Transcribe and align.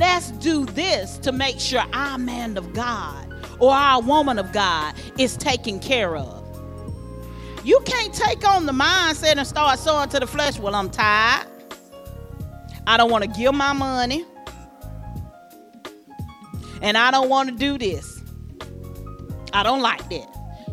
let's 0.00 0.30
do 0.32 0.64
this 0.64 1.18
to 1.18 1.30
make 1.30 1.60
sure 1.60 1.82
our 1.92 2.16
man 2.16 2.56
of 2.56 2.72
God 2.72 3.32
or 3.58 3.70
our 3.72 4.00
woman 4.00 4.38
of 4.38 4.50
God 4.50 4.94
is 5.18 5.36
taken 5.36 5.78
care 5.78 6.16
of. 6.16 6.40
You 7.64 7.78
can't 7.84 8.14
take 8.14 8.48
on 8.48 8.64
the 8.64 8.72
mindset 8.72 9.36
and 9.36 9.46
start 9.46 9.78
sowing 9.78 10.08
to 10.08 10.18
the 10.18 10.26
flesh. 10.26 10.58
Well, 10.58 10.74
I'm 10.74 10.88
tired. 10.88 11.46
I 12.86 12.96
don't 12.96 13.10
want 13.10 13.24
to 13.24 13.30
give 13.30 13.54
my 13.54 13.74
money. 13.74 14.24
And 16.80 16.96
I 16.96 17.10
don't 17.10 17.28
want 17.28 17.50
to 17.50 17.54
do 17.54 17.76
this. 17.76 18.22
I 19.52 19.62
don't 19.62 19.82
like 19.82 20.08
that. 20.08 20.26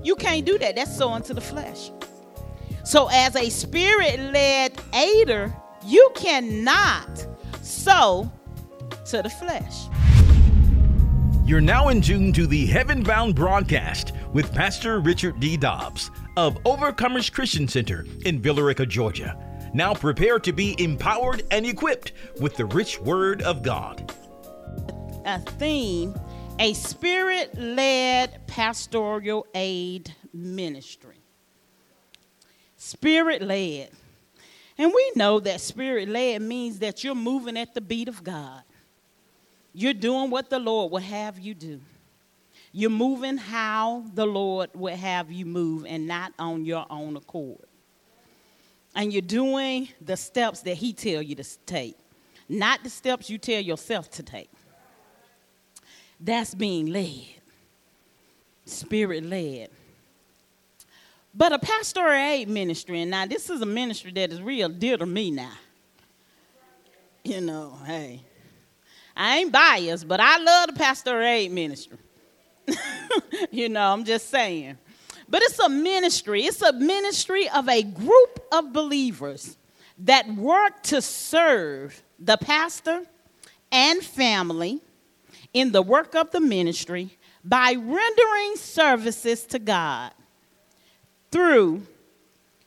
You 0.04 0.16
can't 0.16 0.46
do 0.46 0.58
that. 0.58 0.78
That's 0.78 0.96
sowing 0.96 1.24
to 1.24 1.34
the 1.34 1.42
flesh. 1.42 1.92
So, 2.86 3.10
as 3.12 3.36
a 3.36 3.50
spirit 3.50 4.18
led 4.32 4.80
aider, 4.94 5.54
you 5.86 6.10
cannot 6.16 7.28
sow 7.62 8.32
to 9.08 9.22
the 9.22 9.30
flesh. 9.30 9.88
You're 11.46 11.62
now 11.62 11.90
in 11.90 12.02
tune 12.02 12.34
to 12.34 12.46
the 12.46 12.66
Heaven 12.66 13.04
Bound 13.04 13.36
broadcast 13.36 14.12
with 14.34 14.54
Pastor 14.54 15.00
Richard 15.00 15.40
D. 15.40 15.56
Dobbs 15.56 16.12
of 16.36 16.62
Overcomers 16.64 17.32
Christian 17.32 17.68
Center 17.68 18.06
in 18.26 18.42
Villa 18.42 18.64
Rica, 18.64 18.86
Georgia. 18.86 19.38
Now 19.74 19.94
prepare 19.94 20.40
to 20.40 20.52
be 20.52 20.76
empowered 20.82 21.44
and 21.52 21.66
equipped 21.66 22.14
with 22.40 22.56
the 22.56 22.66
rich 22.66 23.00
word 23.00 23.42
of 23.44 23.64
God. 23.64 24.14
A 25.26 25.40
theme 25.40 26.14
a 26.60 26.74
spirit 26.74 27.56
led 27.56 28.48
pastoral 28.48 29.46
aid 29.54 30.16
ministry. 30.34 31.22
Spirit 32.78 33.44
led. 33.44 33.92
And 34.78 34.92
we 34.94 35.12
know 35.16 35.40
that 35.40 35.62
spirit 35.62 36.10
led 36.10 36.42
means 36.42 36.80
that 36.80 37.04
you're 37.04 37.16
moving 37.16 37.58
at 37.58 37.76
the 37.76 37.82
beat 37.82 38.08
of 38.08 38.24
God. 38.24 38.64
You're 39.80 39.94
doing 39.94 40.32
what 40.32 40.50
the 40.50 40.58
Lord 40.58 40.92
will 40.92 40.98
have 40.98 41.38
you 41.38 41.54
do. 41.54 41.80
You're 42.72 42.90
moving 42.90 43.38
how 43.38 44.06
the 44.12 44.26
Lord 44.26 44.72
will 44.74 44.96
have 44.96 45.32
you 45.32 45.46
move 45.46 45.86
and 45.86 46.08
not 46.08 46.34
on 46.40 46.66
your 46.66 46.88
own 46.90 47.16
accord. 47.16 47.62
And 48.96 49.14
you're 49.14 49.22
doing 49.22 49.90
the 50.02 50.18
steps 50.18 50.62
that 50.62 50.78
he 50.78 50.94
tell 50.94 51.22
you 51.22 51.36
to 51.36 51.44
take, 51.68 51.96
not 52.50 52.82
the 52.82 52.90
steps 52.90 53.30
you 53.30 53.38
tell 53.38 53.62
yourself 53.62 54.10
to 54.14 54.24
take. 54.24 54.50
That's 56.20 56.56
being 56.56 56.88
led. 56.88 57.28
Spirit 58.66 59.26
led. 59.26 59.70
But 61.36 61.54
a 61.54 61.60
pastoral 61.60 62.14
aid 62.14 62.50
ministry, 62.50 63.04
and 63.04 63.12
now 63.12 63.28
this 63.28 63.48
is 63.52 63.62
a 63.62 63.68
ministry 63.68 64.12
that 64.14 64.32
is 64.32 64.42
real 64.42 64.70
dear 64.70 64.98
to 64.98 65.06
me 65.06 65.30
now. 65.30 65.54
You 67.24 67.42
know, 67.42 67.78
hey, 67.86 68.22
I 69.18 69.40
ain't 69.40 69.52
biased, 69.52 70.08
but 70.08 70.20
I 70.20 70.38
love 70.38 70.68
the 70.68 70.74
pastoral 70.74 71.26
aid 71.26 71.52
ministry. 71.52 71.98
you 73.52 73.68
know, 73.68 73.92
I'm 73.92 74.06
just 74.06 74.30
saying. 74.30 74.78
But 75.28 75.42
it's 75.42 75.58
a 75.60 75.68
ministry, 75.68 76.44
it's 76.44 76.62
a 76.62 76.72
ministry 76.72 77.50
of 77.50 77.68
a 77.68 77.82
group 77.82 78.40
of 78.52 78.72
believers 78.72 79.58
that 80.00 80.30
work 80.36 80.84
to 80.84 81.02
serve 81.02 82.02
the 82.20 82.38
pastor 82.38 83.04
and 83.72 84.04
family 84.04 84.80
in 85.52 85.72
the 85.72 85.82
work 85.82 86.16
of 86.16 86.30
the 86.32 86.40
ministry 86.40 87.10
by 87.44 87.76
rendering 87.76 88.56
services 88.56 89.46
to 89.46 89.58
God 89.58 90.12
through 91.32 91.82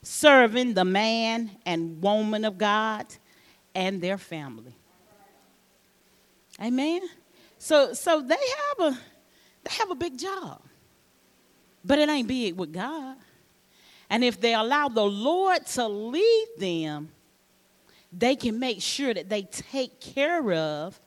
serving 0.03 0.73
the 0.73 0.85
man 0.85 1.51
and 1.65 2.01
woman 2.01 2.43
of 2.43 2.57
God 2.57 3.05
and 3.73 4.01
their 4.01 4.17
family. 4.17 4.75
Amen. 6.61 7.01
So 7.57 7.93
so 7.93 8.21
they 8.21 8.35
have 8.35 8.93
a 8.93 8.99
they 9.63 9.73
have 9.75 9.91
a 9.91 9.95
big 9.95 10.17
job. 10.17 10.61
But 11.83 11.99
it 11.99 12.09
ain't 12.09 12.27
big 12.27 12.55
with 12.55 12.71
God. 12.71 13.17
And 14.09 14.23
if 14.23 14.39
they 14.39 14.53
allow 14.53 14.89
the 14.89 15.05
Lord 15.05 15.65
to 15.67 15.87
lead 15.87 16.47
them, 16.57 17.09
they 18.11 18.35
can 18.35 18.59
make 18.59 18.81
sure 18.81 19.13
that 19.13 19.29
they 19.29 19.43
take 19.43 19.99
care 19.99 20.51
of 20.51 20.99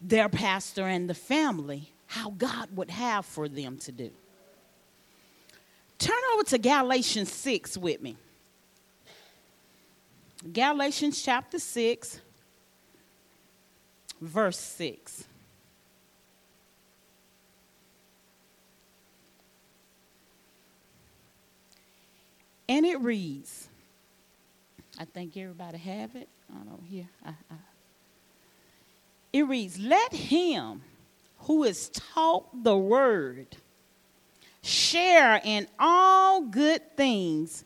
their 0.00 0.28
pastor 0.28 0.86
and 0.86 1.08
the 1.08 1.14
family 1.14 1.90
how 2.06 2.30
God 2.30 2.76
would 2.76 2.90
have 2.90 3.24
for 3.24 3.48
them 3.48 3.78
to 3.78 3.92
do. 3.92 4.10
Turn 5.98 6.20
over 6.34 6.42
to 6.44 6.58
Galatians 6.58 7.32
6 7.32 7.78
with 7.78 8.02
me. 8.02 8.16
Galatians 10.52 11.22
chapter 11.22 11.58
6, 11.58 12.20
verse 14.22 14.58
6. 14.58 15.24
And 22.68 22.86
it 22.86 23.00
reads, 23.00 23.68
I 24.98 25.04
think 25.04 25.36
everybody 25.36 25.78
have 25.78 26.14
it. 26.16 26.28
I 26.50 26.64
don't 26.64 26.84
hear. 26.84 27.06
It 29.32 29.42
reads, 29.42 29.78
Let 29.78 30.12
him 30.12 30.82
who 31.38 31.64
is 31.64 31.88
taught 31.90 32.62
the 32.62 32.76
word 32.76 33.56
share 34.62 35.40
in 35.44 35.66
all 35.78 36.42
good 36.42 36.96
things 36.96 37.64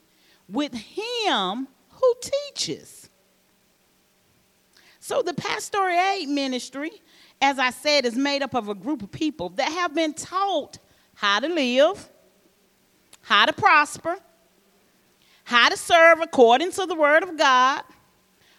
with 0.48 0.72
him 0.72 1.68
who 1.90 2.14
teaches. 2.20 3.10
So 5.06 5.22
the 5.22 5.34
pastoral 5.34 5.96
aid 5.96 6.28
ministry, 6.28 6.90
as 7.40 7.60
I 7.60 7.70
said, 7.70 8.04
is 8.04 8.16
made 8.16 8.42
up 8.42 8.54
of 8.54 8.68
a 8.68 8.74
group 8.74 9.02
of 9.02 9.12
people 9.12 9.50
that 9.50 9.70
have 9.70 9.94
been 9.94 10.12
taught 10.12 10.78
how 11.14 11.38
to 11.38 11.46
live, 11.46 12.08
how 13.20 13.46
to 13.46 13.52
prosper, 13.52 14.16
how 15.44 15.68
to 15.68 15.76
serve 15.76 16.20
according 16.20 16.72
to 16.72 16.86
the 16.86 16.96
word 16.96 17.22
of 17.22 17.38
God 17.38 17.84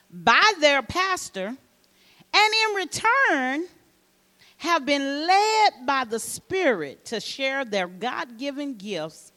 by 0.10 0.54
their 0.62 0.82
pastor, 0.82 1.48
and 1.48 2.54
in 2.70 2.76
return, 2.78 3.66
have 4.56 4.86
been 4.86 5.28
led 5.28 5.86
by 5.86 6.06
the 6.06 6.18
Spirit 6.18 7.04
to 7.08 7.20
share 7.20 7.66
their 7.66 7.88
God 7.90 8.38
given 8.38 8.76
gifts 8.76 9.34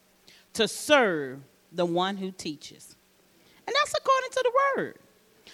to 0.53 0.65
serve 0.65 1.41
the 1.73 1.85
one 1.85 2.15
who 2.15 2.31
teaches. 2.31 2.95
And 3.67 3.75
that's 3.75 3.93
according 3.99 4.29
to 4.31 4.43
the 4.43 4.51
word. 4.77 4.99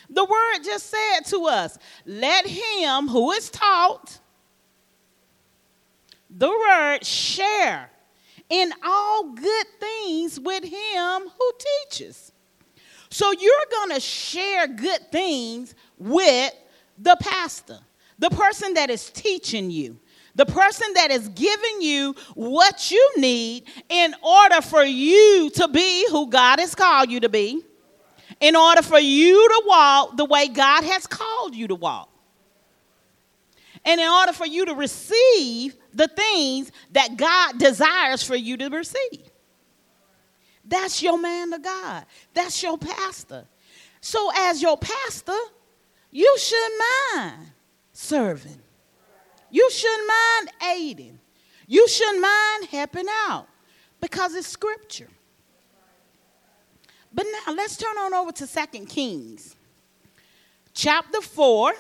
The 0.09 0.23
word 0.23 0.63
just 0.63 0.89
said 0.89 1.25
to 1.27 1.45
us, 1.47 1.77
let 2.05 2.45
him 2.45 3.07
who 3.07 3.31
is 3.31 3.49
taught 3.49 4.19
the 6.29 6.49
word 6.49 7.05
share 7.05 7.89
in 8.49 8.71
all 8.83 9.33
good 9.33 9.65
things 9.79 10.39
with 10.39 10.63
him 10.63 11.21
who 11.37 11.51
teaches. 11.89 12.31
So 13.09 13.31
you're 13.31 13.65
going 13.71 13.91
to 13.91 13.99
share 13.99 14.67
good 14.67 15.11
things 15.11 15.75
with 15.97 16.53
the 16.97 17.17
pastor, 17.19 17.79
the 18.19 18.29
person 18.29 18.73
that 18.75 18.89
is 18.89 19.09
teaching 19.09 19.71
you, 19.71 19.99
the 20.35 20.45
person 20.45 20.87
that 20.93 21.11
is 21.11 21.29
giving 21.29 21.81
you 21.81 22.15
what 22.35 22.91
you 22.91 23.13
need 23.17 23.63
in 23.89 24.13
order 24.21 24.61
for 24.61 24.83
you 24.83 25.49
to 25.55 25.67
be 25.67 26.07
who 26.09 26.29
God 26.29 26.59
has 26.59 26.75
called 26.75 27.09
you 27.09 27.19
to 27.21 27.29
be, 27.29 27.63
in 28.39 28.55
order 28.55 28.81
for 28.81 28.99
you 28.99 29.47
to 29.47 29.63
walk 29.65 30.17
the 30.17 30.25
way 30.25 30.47
God 30.47 30.83
has 30.83 31.07
called 31.07 31.55
you 31.55 31.67
to 31.67 31.75
walk. 31.75 32.09
And 33.85 34.01
in 34.01 34.07
order 34.07 34.33
for 34.33 34.45
you 34.45 34.65
to 34.65 34.75
receive 34.75 35.75
the 35.93 36.07
things 36.07 36.71
that 36.91 37.15
God 37.15 37.57
desires 37.57 38.23
for 38.23 38.35
you 38.35 38.57
to 38.57 38.69
receive. 38.69 39.29
That's 40.65 41.01
your 41.01 41.17
man 41.17 41.53
of 41.53 41.63
God. 41.63 42.05
That's 42.33 42.61
your 42.61 42.77
pastor. 42.77 43.45
So, 44.01 44.29
as 44.35 44.61
your 44.61 44.77
pastor, 44.77 45.37
you 46.11 46.37
shouldn't 46.37 46.81
mind 47.15 47.51
serving. 47.93 48.59
You 49.49 49.69
shouldn't 49.71 50.07
mind 50.07 50.49
aiding. 50.75 51.19
You 51.67 51.87
shouldn't 51.87 52.21
mind 52.21 52.65
helping 52.69 53.07
out 53.27 53.47
because 54.01 54.35
it's 54.35 54.47
scripture. 54.47 55.09
But 57.17 57.25
now 57.47 57.53
let's 57.55 57.75
turn 57.75 57.97
on 57.97 58.13
over 58.13 58.31
to 58.33 58.45
Second 58.45 58.89
Kings, 58.89 59.55
chapter 60.75 61.19
4, 61.19 61.73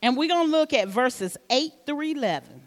and 0.00 0.16
we're 0.16 0.30
going 0.30 0.46
to 0.46 0.50
look 0.50 0.72
at 0.72 0.88
verses 0.88 1.36
8 1.50 1.70
through 1.84 2.12
11. 2.12 2.62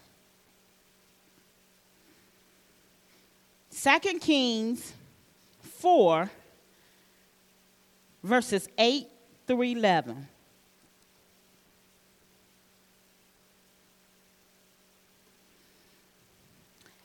2 3.71 4.19
Kings 4.19 4.93
4, 5.63 6.29
verses 8.21 8.69
8 8.77 9.07
through 9.47 9.63
11. 9.63 10.27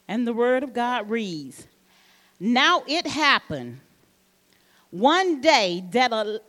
And 0.07 0.27
the 0.27 0.35
word 0.35 0.63
of 0.63 0.75
God 0.75 1.09
reads 1.09 1.67
Now 2.39 2.83
it 2.87 3.07
happened 3.07 3.81
one 5.01 5.41
day 5.41 5.85
that 5.91 6.41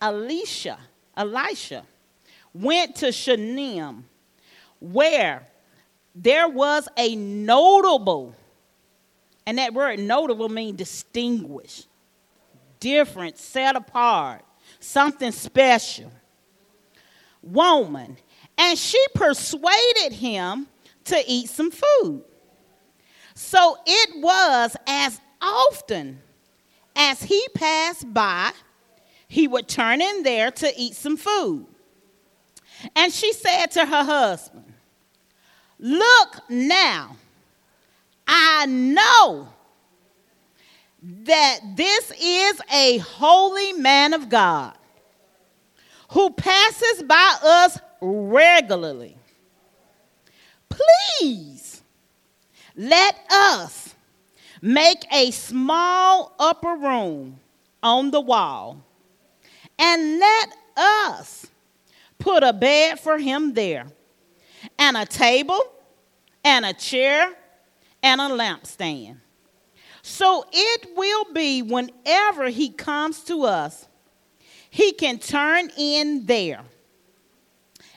Elisha, 0.00 0.78
Elisha 1.16 1.84
went 2.52 2.96
to 2.96 3.12
Shunem, 3.12 4.04
where 4.80 5.46
there 6.14 6.48
was 6.48 6.88
a 6.96 7.14
notable, 7.16 8.34
and 9.46 9.58
that 9.58 9.74
word 9.74 9.98
notable 9.98 10.48
means 10.48 10.76
distinguished, 10.76 11.86
different, 12.80 13.38
set 13.38 13.76
apart, 13.76 14.42
something 14.80 15.32
special 15.32 16.10
woman, 17.42 18.16
and 18.56 18.78
she 18.78 19.02
persuaded 19.14 20.12
him 20.12 20.66
to 21.04 21.22
eat 21.26 21.48
some 21.48 21.70
food. 21.70 22.24
So 23.34 23.76
it 23.84 24.22
was 24.22 24.76
as 24.86 25.20
often 25.42 26.20
as 26.96 27.22
he 27.22 27.46
passed 27.54 28.12
by, 28.12 28.52
he 29.28 29.48
would 29.48 29.68
turn 29.68 30.00
in 30.00 30.22
there 30.22 30.50
to 30.50 30.72
eat 30.76 30.94
some 30.94 31.16
food. 31.16 31.66
And 32.94 33.12
she 33.12 33.32
said 33.32 33.66
to 33.72 33.86
her 33.86 34.04
husband, 34.04 34.72
Look 35.78 36.40
now, 36.48 37.16
I 38.26 38.66
know 38.66 39.48
that 41.02 41.60
this 41.74 42.10
is 42.12 42.60
a 42.72 42.98
holy 42.98 43.72
man 43.74 44.14
of 44.14 44.28
God 44.28 44.76
who 46.10 46.30
passes 46.30 47.02
by 47.02 47.36
us 47.42 47.78
regularly. 48.00 49.16
Please 50.68 51.82
let 52.76 53.16
us 53.30 53.83
make 54.64 55.04
a 55.12 55.30
small 55.30 56.34
upper 56.38 56.74
room 56.74 57.38
on 57.82 58.10
the 58.10 58.20
wall 58.20 58.82
and 59.78 60.18
let 60.18 60.56
us 60.74 61.46
put 62.18 62.42
a 62.42 62.54
bed 62.54 62.98
for 62.98 63.18
him 63.18 63.52
there, 63.52 63.86
and 64.78 64.96
a 64.96 65.04
table, 65.04 65.60
and 66.42 66.64
a 66.64 66.72
chair, 66.72 67.30
and 68.02 68.22
a 68.22 68.24
lampstand. 68.24 69.18
So 70.00 70.46
it 70.50 70.96
will 70.96 71.26
be 71.34 71.60
whenever 71.60 72.48
he 72.48 72.70
comes 72.70 73.22
to 73.24 73.42
us, 73.42 73.86
he 74.70 74.92
can 74.92 75.18
turn 75.18 75.68
in 75.76 76.24
there. 76.24 76.62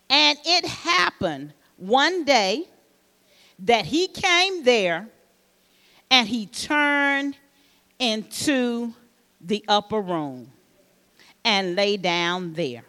And 0.10 0.38
it 0.46 0.66
happened 0.66 1.54
one 1.78 2.26
day 2.26 2.66
that 3.60 3.86
he 3.86 4.10
came 4.10 4.66
there 4.66 5.08
and 6.10 6.28
he 6.28 6.46
turned 6.46 7.38
into 8.00 8.94
the 9.42 9.64
upper 9.68 10.00
room 10.00 10.52
and 11.44 11.76
lay 11.76 11.98
down 11.98 12.54
there. 12.54 12.84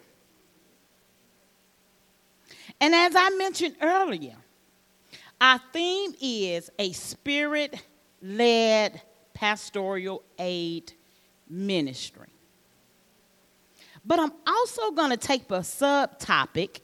And 2.81 2.95
as 2.95 3.13
I 3.15 3.29
mentioned 3.31 3.75
earlier, 3.81 4.35
our 5.41 5.59
theme 5.73 6.13
is 6.21 6.69
a 6.79 6.91
spirit 6.91 7.81
led 8.21 9.01
pastoral 9.33 10.23
aid 10.37 10.93
ministry. 11.49 12.27
But 14.05 14.19
I'm 14.19 14.31
also 14.47 14.91
going 14.91 15.11
to 15.11 15.17
take 15.17 15.43
a 15.51 15.59
subtopic 15.59 16.81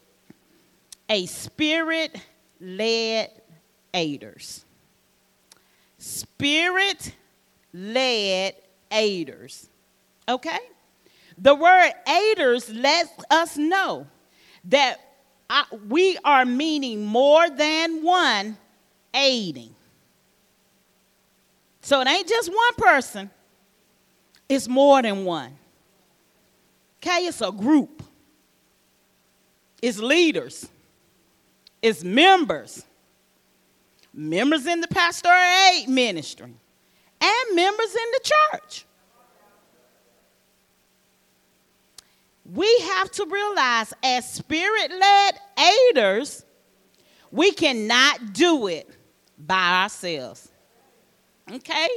a 1.09 1.25
spirit 1.25 2.19
led 2.59 3.29
aiders. 3.93 4.65
Spirit 6.05 7.15
led 7.73 8.53
aiders. 8.91 9.67
Okay? 10.29 10.59
The 11.35 11.55
word 11.55 11.93
aiders 12.07 12.69
lets 12.69 13.09
us 13.31 13.57
know 13.57 14.05
that 14.65 14.99
I, 15.49 15.63
we 15.89 16.15
are 16.23 16.45
meaning 16.45 17.03
more 17.03 17.49
than 17.49 18.03
one 18.03 18.55
aiding. 19.15 19.73
So 21.81 22.01
it 22.01 22.07
ain't 22.07 22.27
just 22.27 22.49
one 22.49 22.75
person, 22.77 23.31
it's 24.47 24.67
more 24.67 25.01
than 25.01 25.25
one. 25.25 25.57
Okay, 27.01 27.25
it's 27.25 27.41
a 27.41 27.51
group, 27.51 28.03
it's 29.81 29.97
leaders, 29.97 30.69
it's 31.81 32.03
members, 32.03 32.85
members 34.15 34.65
in 34.65 34.81
the 34.81 34.87
pastoral 34.87 35.35
aid 35.73 35.89
ministry, 35.89 36.53
and 37.21 37.55
members 37.55 37.95
in 37.95 38.11
the 38.13 38.31
church. 38.51 38.85
we 42.45 42.77
have 42.79 43.11
to 43.11 43.25
realize 43.25 43.93
as 44.03 44.31
spirit 44.31 44.91
led 44.91 45.39
aiders, 45.57 46.45
we 47.31 47.51
cannot 47.51 48.33
do 48.33 48.67
it 48.67 48.89
by 49.37 49.83
ourselves. 49.83 50.49
Okay? 51.51 51.89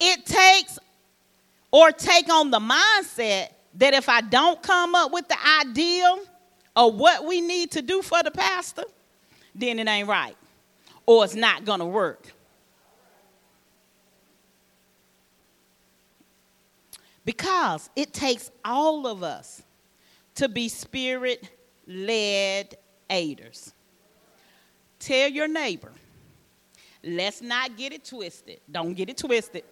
It 0.00 0.24
takes 0.24 0.78
or 1.70 1.92
take 1.92 2.30
on 2.30 2.50
the 2.50 2.58
mindset 2.58 3.48
that 3.74 3.94
if 3.94 4.08
I 4.08 4.20
don't 4.22 4.62
come 4.62 4.94
up 4.94 5.12
with 5.12 5.28
the 5.28 5.36
ideal 5.60 6.20
of 6.76 6.94
what 6.94 7.24
we 7.24 7.40
need 7.40 7.72
to 7.72 7.82
do 7.82 8.02
for 8.02 8.22
the 8.22 8.30
pastor, 8.30 8.84
then 9.54 9.78
it 9.78 9.86
ain't 9.86 10.08
right 10.08 10.36
or 11.06 11.24
it's 11.24 11.34
not 11.34 11.64
going 11.64 11.80
to 11.80 11.86
work. 11.86 12.32
Because 17.24 17.88
it 17.96 18.12
takes 18.12 18.50
all 18.64 19.06
of 19.06 19.22
us 19.22 19.62
to 20.36 20.48
be 20.48 20.68
spirit 20.68 21.48
led 21.86 22.76
aiders. 23.08 23.72
Tell 24.98 25.28
your 25.28 25.48
neighbor, 25.48 25.92
let's 27.02 27.40
not 27.40 27.76
get 27.76 27.92
it 27.92 28.04
twisted. 28.04 28.60
Don't 28.70 28.94
get 28.94 29.08
it 29.08 29.16
twisted. 29.16 29.64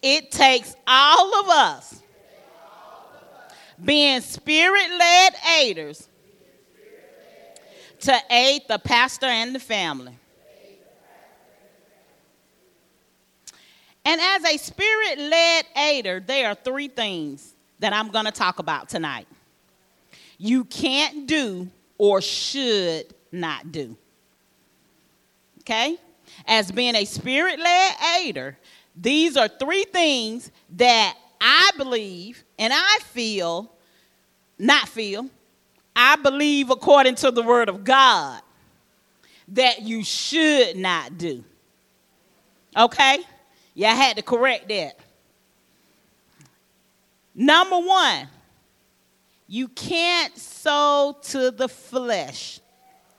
It 0.00 0.30
takes 0.32 0.74
all 0.86 1.40
of 1.40 1.48
us 1.48 2.02
being 3.84 4.20
spirit 4.20 4.90
led 4.96 5.34
aiders 5.60 6.08
to 8.02 8.18
aid 8.30 8.62
the 8.68 8.78
pastor 8.78 9.26
and 9.26 9.54
the 9.54 9.60
family. 9.60 10.14
And 14.04 14.20
as 14.20 14.44
a 14.44 14.56
spirit 14.56 15.18
led 15.18 15.64
aider, 15.76 16.20
there 16.20 16.48
are 16.48 16.54
three 16.56 16.88
things 16.88 17.54
that 17.78 17.92
I'm 17.92 18.08
going 18.08 18.24
to 18.24 18.32
talk 18.32 18.58
about 18.58 18.88
tonight. 18.88 19.28
You 20.38 20.64
can't 20.64 21.26
do 21.28 21.68
or 21.98 22.20
should 22.20 23.06
not 23.30 23.70
do. 23.70 23.96
Okay? 25.60 25.96
As 26.46 26.72
being 26.72 26.96
a 26.96 27.04
spirit 27.04 27.60
led 27.60 27.94
aider, 28.18 28.58
these 28.96 29.36
are 29.36 29.46
three 29.46 29.84
things 29.84 30.50
that 30.76 31.16
I 31.40 31.70
believe 31.76 32.42
and 32.58 32.72
I 32.74 32.98
feel, 33.04 33.72
not 34.58 34.88
feel, 34.88 35.28
I 35.94 36.16
believe 36.16 36.70
according 36.70 37.16
to 37.16 37.30
the 37.30 37.42
word 37.42 37.68
of 37.68 37.84
God 37.84 38.40
that 39.48 39.82
you 39.82 40.02
should 40.02 40.76
not 40.76 41.18
do. 41.18 41.44
Okay? 42.76 43.18
Yeah, 43.74 43.92
I 43.92 43.94
had 43.94 44.16
to 44.16 44.22
correct 44.22 44.68
that. 44.68 44.98
Number 47.34 47.78
one, 47.78 48.28
you 49.46 49.68
can't 49.68 50.36
sow 50.36 51.16
to 51.22 51.50
the 51.50 51.68
flesh 51.68 52.60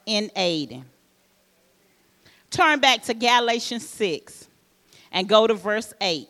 in 0.06 0.32
aiding. 0.36 0.86
Turn 2.50 2.80
back 2.80 3.04
to 3.04 3.14
Galatians 3.14 3.88
6 3.88 4.48
and 5.12 5.28
go 5.28 5.48
to 5.48 5.54
verse 5.54 5.94
8. 6.02 6.28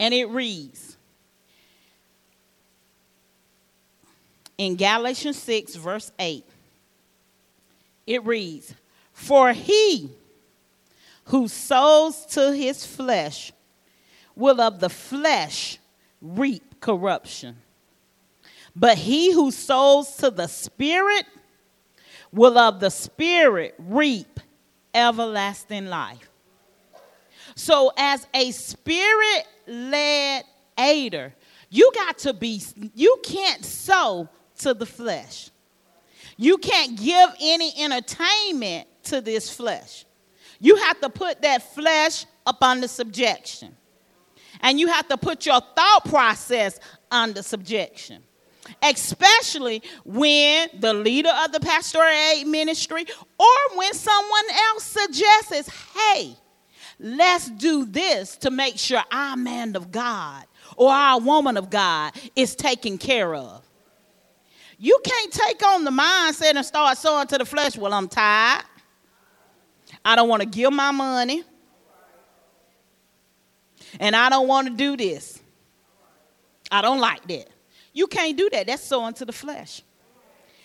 And 0.00 0.12
it 0.12 0.28
reads 0.30 0.91
in 4.58 4.76
Galatians 4.76 5.38
6, 5.38 5.74
verse 5.76 6.12
8, 6.18 6.44
it 8.06 8.24
reads, 8.24 8.74
For 9.12 9.52
he 9.52 10.10
who 11.26 11.48
sows 11.48 12.26
to 12.26 12.52
his 12.52 12.84
flesh 12.84 13.52
will 14.34 14.60
of 14.60 14.80
the 14.80 14.88
flesh 14.88 15.78
reap 16.20 16.80
corruption. 16.80 17.56
But 18.74 18.98
he 18.98 19.32
who 19.32 19.50
sows 19.50 20.16
to 20.16 20.30
the 20.30 20.46
Spirit 20.46 21.26
will 22.32 22.56
of 22.58 22.80
the 22.80 22.90
Spirit 22.90 23.74
reap 23.78 24.40
everlasting 24.94 25.86
life. 25.86 26.30
So, 27.54 27.92
as 27.98 28.26
a 28.32 28.50
spirit 28.50 29.46
led 29.66 30.44
aider, 30.78 31.34
you 31.68 31.90
got 31.94 32.18
to 32.18 32.32
be, 32.32 32.62
you 32.94 33.18
can't 33.22 33.64
sow 33.64 34.28
to 34.62 34.74
the 34.74 34.86
flesh. 34.86 35.50
You 36.36 36.58
can't 36.58 36.96
give 36.96 37.30
any 37.40 37.72
entertainment 37.78 38.88
to 39.04 39.20
this 39.20 39.54
flesh. 39.54 40.04
You 40.60 40.76
have 40.76 41.00
to 41.00 41.10
put 41.10 41.42
that 41.42 41.74
flesh 41.74 42.24
up 42.46 42.62
under 42.62 42.88
subjection. 42.88 43.76
And 44.60 44.78
you 44.78 44.88
have 44.88 45.08
to 45.08 45.16
put 45.16 45.44
your 45.44 45.60
thought 45.60 46.04
process 46.04 46.78
under 47.10 47.42
subjection. 47.42 48.22
Especially 48.80 49.82
when 50.04 50.68
the 50.78 50.94
leader 50.94 51.32
of 51.44 51.50
the 51.50 51.58
pastoral 51.60 52.08
aid 52.08 52.46
ministry 52.46 53.04
or 53.38 53.76
when 53.76 53.92
someone 53.92 54.44
else 54.70 54.84
suggests, 54.84 55.68
hey, 55.94 56.36
let's 57.00 57.50
do 57.50 57.84
this 57.84 58.36
to 58.36 58.50
make 58.50 58.78
sure 58.78 59.02
our 59.10 59.36
man 59.36 59.74
of 59.74 59.90
God 59.90 60.44
or 60.76 60.90
our 60.92 61.20
woman 61.20 61.56
of 61.56 61.70
God 61.70 62.12
is 62.36 62.54
taken 62.54 62.98
care 62.98 63.34
of. 63.34 63.64
You 64.84 64.98
can't 65.04 65.32
take 65.32 65.64
on 65.64 65.84
the 65.84 65.92
mindset 65.92 66.56
and 66.56 66.66
start 66.66 66.98
sowing 66.98 67.28
to 67.28 67.38
the 67.38 67.44
flesh. 67.44 67.76
Well, 67.78 67.94
I'm 67.94 68.08
tired. 68.08 68.64
I 70.04 70.16
don't 70.16 70.28
want 70.28 70.42
to 70.42 70.48
give 70.48 70.72
my 70.72 70.90
money. 70.90 71.44
And 74.00 74.16
I 74.16 74.28
don't 74.28 74.48
want 74.48 74.66
to 74.66 74.74
do 74.74 74.96
this. 74.96 75.40
I 76.68 76.82
don't 76.82 76.98
like 76.98 77.28
that. 77.28 77.46
You 77.92 78.08
can't 78.08 78.36
do 78.36 78.50
that. 78.50 78.66
That's 78.66 78.82
sowing 78.82 79.14
to 79.14 79.24
the 79.24 79.32
flesh. 79.32 79.82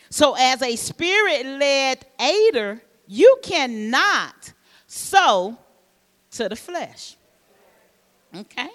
So, 0.09 0.33
as 0.33 0.63
a 0.63 0.75
spirit 0.75 1.45
led 1.45 2.03
aider, 2.19 2.81
you 3.05 3.38
cannot 3.43 4.51
sow 4.88 5.59
to 6.31 6.50
the 6.50 6.55
flesh. 6.55 7.17
Okay? 8.36 8.69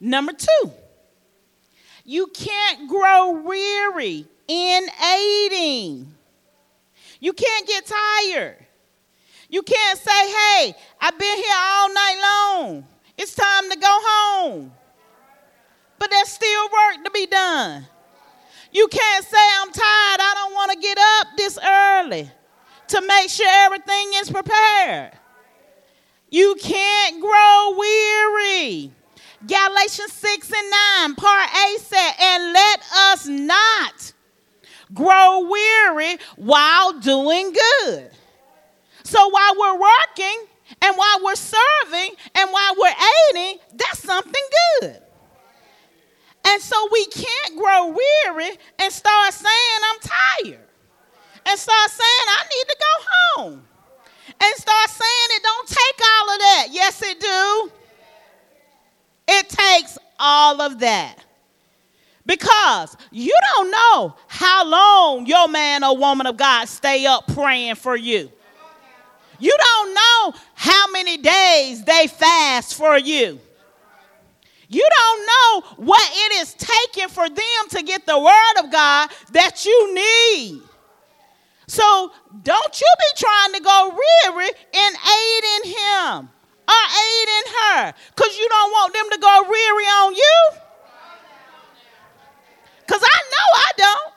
Number 0.00 0.32
two, 0.32 0.72
you 2.04 2.26
can't 2.34 2.88
grow 2.88 3.42
weary 3.42 4.26
in 4.50 4.88
aiding. 5.00 6.12
You 7.20 7.32
can't 7.32 7.66
get 7.68 7.86
tired. 7.86 8.56
You 9.48 9.62
can't 9.62 9.98
say, 9.98 10.10
hey, 10.10 10.74
I've 11.00 11.16
been 11.16 11.36
here 11.36 11.54
all 11.56 11.94
night 11.94 12.18
long. 12.20 12.84
It's 13.16 13.34
time 13.34 13.70
to 13.70 13.78
go 13.78 13.88
home. 13.88 14.72
But 16.00 16.10
there's 16.10 16.28
still 16.28 16.64
work 16.64 17.04
to 17.04 17.10
be 17.12 17.26
done. 17.26 17.86
You 18.72 18.88
can't 18.88 19.24
say, 19.24 19.38
I'm 19.60 19.70
tired. 19.70 20.20
I 20.20 20.32
don't 20.34 20.54
want 20.54 20.72
to 20.72 20.78
get 20.78 20.98
up 20.98 21.26
this 21.36 21.58
early 21.64 22.30
to 22.88 23.02
make 23.02 23.30
sure 23.30 23.46
everything 23.48 24.12
is 24.16 24.30
prepared. 24.30 25.12
You 26.28 26.56
can't 26.60 27.20
grow 27.20 27.76
weary. 27.78 28.90
Galatians 29.46 30.12
6 30.12 30.52
and 30.52 30.70
9, 30.70 31.14
part 31.14 31.50
A 31.50 31.78
said, 31.78 32.12
And 32.20 32.52
let 32.52 32.80
us 33.10 33.26
not 33.26 34.12
grow 34.94 35.48
weary 35.48 36.18
while 36.36 36.98
doing 37.00 37.52
good. 37.52 38.10
So 39.04 39.28
while 39.28 39.54
we're 39.58 39.78
working 39.78 40.46
and 40.82 40.96
while 40.96 41.24
we're 41.24 41.34
serving 41.34 42.10
and 42.34 42.50
while 42.50 42.74
we're 42.78 42.94
aiding, 43.32 43.58
that's 43.74 44.02
something 44.02 44.44
good. 44.80 45.02
And 46.44 46.62
so 46.62 46.88
we 46.92 47.06
can't 47.06 47.56
grow 47.56 47.86
weary 47.88 48.56
and 48.78 48.92
start 48.92 49.32
saying, 49.34 49.80
I'm 49.84 50.00
tired. 50.00 50.66
And 51.46 51.58
start 51.58 51.90
saying, 51.90 52.26
I 52.28 52.44
need 52.44 52.68
to 52.68 52.76
go 52.78 53.42
home. 53.42 53.62
And 54.42 54.54
start 54.56 54.90
saying 54.90 55.28
it 55.30 55.42
don't 55.42 55.68
take 55.68 56.00
all 56.02 56.30
of 56.30 56.38
that. 56.38 56.66
Yes, 56.70 57.02
it 57.02 57.20
do. 57.20 57.72
It 59.28 59.48
takes 59.48 59.98
all 60.18 60.60
of 60.60 60.78
that. 60.80 61.24
Because 62.26 62.96
you 63.10 63.36
don't 63.54 63.70
know 63.70 64.16
how 64.28 64.64
long 64.66 65.26
your 65.26 65.48
man 65.48 65.82
or 65.82 65.96
woman 65.96 66.26
of 66.26 66.36
God 66.36 66.66
stay 66.66 67.06
up 67.06 67.26
praying 67.28 67.76
for 67.76 67.96
you. 67.96 68.30
You 69.38 69.56
don't 69.58 69.94
know 69.94 70.34
how 70.54 70.90
many 70.90 71.16
days 71.16 71.82
they 71.82 72.06
fast 72.06 72.74
for 72.74 72.98
you. 72.98 73.40
You 74.68 74.88
don't 74.88 75.26
know 75.26 75.84
what 75.84 76.10
it 76.12 76.42
is 76.42 76.54
taking 76.54 77.08
for 77.08 77.28
them 77.28 77.68
to 77.70 77.82
get 77.82 78.06
the 78.06 78.18
word 78.18 78.64
of 78.64 78.70
God 78.70 79.10
that 79.32 79.64
you 79.64 79.94
need. 79.94 80.62
So 81.66 82.12
don't 82.42 82.80
you 82.80 82.86
be 82.98 83.16
trying 83.16 83.52
to 83.54 83.60
go 83.60 83.88
weary 83.88 84.48
in 84.48 84.92
aiding 84.94 85.72
him 85.72 86.28
or 86.68 86.82
aiding 87.08 87.52
her 87.58 87.94
because 88.14 88.38
you 88.38 88.48
don't 88.48 88.70
want 88.70 88.92
them 88.92 89.10
to 89.10 89.18
go 89.18 89.42
weary 89.48 89.84
on 89.84 90.14
you. 90.14 90.50
Because 92.90 93.06
I 93.06 93.22
know 93.30 93.48
I 93.54 93.70
don't. 93.76 94.12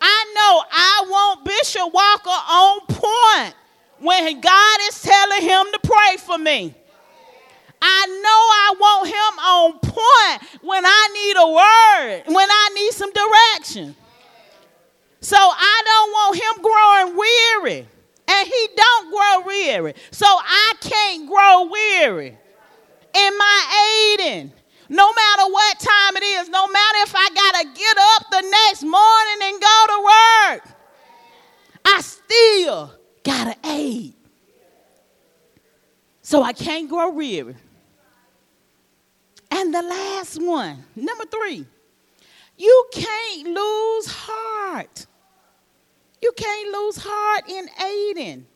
I 0.00 0.32
know 0.32 0.62
I 0.70 1.04
want 1.08 1.44
Bishop 1.44 1.92
Walker 1.92 2.30
on 2.30 2.80
point 2.86 3.54
when 3.98 4.40
God 4.40 4.78
is 4.82 5.02
telling 5.02 5.42
him 5.42 5.66
to 5.72 5.80
pray 5.82 6.16
for 6.18 6.38
me. 6.38 6.72
I 7.82 8.06
know 8.06 8.40
I 8.54 8.74
want 8.78 9.08
him 9.08 9.38
on 9.40 9.78
point 9.80 10.62
when 10.62 10.84
I 10.86 11.08
need 11.14 11.36
a 11.36 11.48
word, 11.48 12.22
when 12.32 12.48
I 12.48 12.68
need 12.76 12.92
some 12.92 13.10
direction. 13.12 13.96
So 15.20 15.36
I 15.36 15.82
don't 15.84 16.12
want 16.12 16.36
him 16.36 16.62
growing 16.62 17.16
weary. 17.18 17.88
And 18.28 18.48
he 18.48 18.68
don't 18.76 19.10
grow 19.10 19.46
weary. 19.46 19.94
So 20.12 20.26
I 20.28 20.74
can't 20.80 21.28
grow 21.28 21.68
weary 21.72 22.38
in 23.14 23.38
my 23.38 24.16
aiding. 24.20 24.52
No 24.88 25.12
matter 25.12 25.42
what 25.50 25.78
time 25.80 26.16
it 26.16 26.22
is, 26.22 26.48
no 26.48 26.66
matter 26.68 26.98
if 27.02 27.14
I 27.14 27.28
got 27.34 27.60
to 27.60 27.68
get 27.74 27.96
up 27.98 28.30
the 28.30 28.40
next 28.48 28.82
morning 28.82 29.38
and 29.42 29.60
go 29.60 29.86
to 29.88 30.02
work, 30.04 30.76
I 31.84 32.00
still 32.00 32.92
got 33.24 33.44
to 33.52 33.70
aid. 33.70 34.14
So 36.22 36.42
I 36.42 36.52
can't 36.52 36.88
grow 36.88 37.10
weary. 37.10 37.56
And 39.50 39.72
the 39.72 39.82
last 39.82 40.42
one, 40.42 40.84
number 40.94 41.24
three, 41.24 41.66
you 42.56 42.88
can't 42.92 43.48
lose 43.48 44.06
heart. 44.06 45.06
You 46.20 46.32
can't 46.36 46.72
lose 46.72 46.96
heart 47.00 47.48
in 47.48 47.68
aiding. 47.84 48.46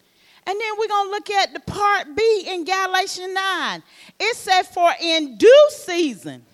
And 0.46 0.58
then 0.60 0.72
we're 0.78 0.88
going 0.88 1.06
to 1.06 1.10
look 1.10 1.30
at 1.30 1.54
the 1.54 1.60
part 1.60 2.16
B 2.16 2.44
in 2.48 2.64
Galatians 2.64 3.34
9. 3.34 3.82
It 4.18 4.36
said, 4.36 4.62
For 4.62 4.90
in 5.00 5.36
due 5.36 5.68
season 5.70 6.44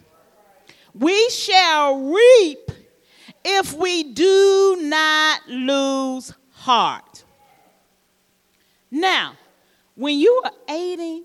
we 0.95 1.29
shall 1.31 2.01
reap 2.13 2.71
if 3.45 3.73
we 3.75 4.13
do 4.13 4.79
not 4.81 5.47
lose 5.49 6.33
heart. 6.53 7.25
Now, 8.91 9.35
when 9.95 10.19
you 10.19 10.43
are 10.45 10.53
aiding 10.69 11.25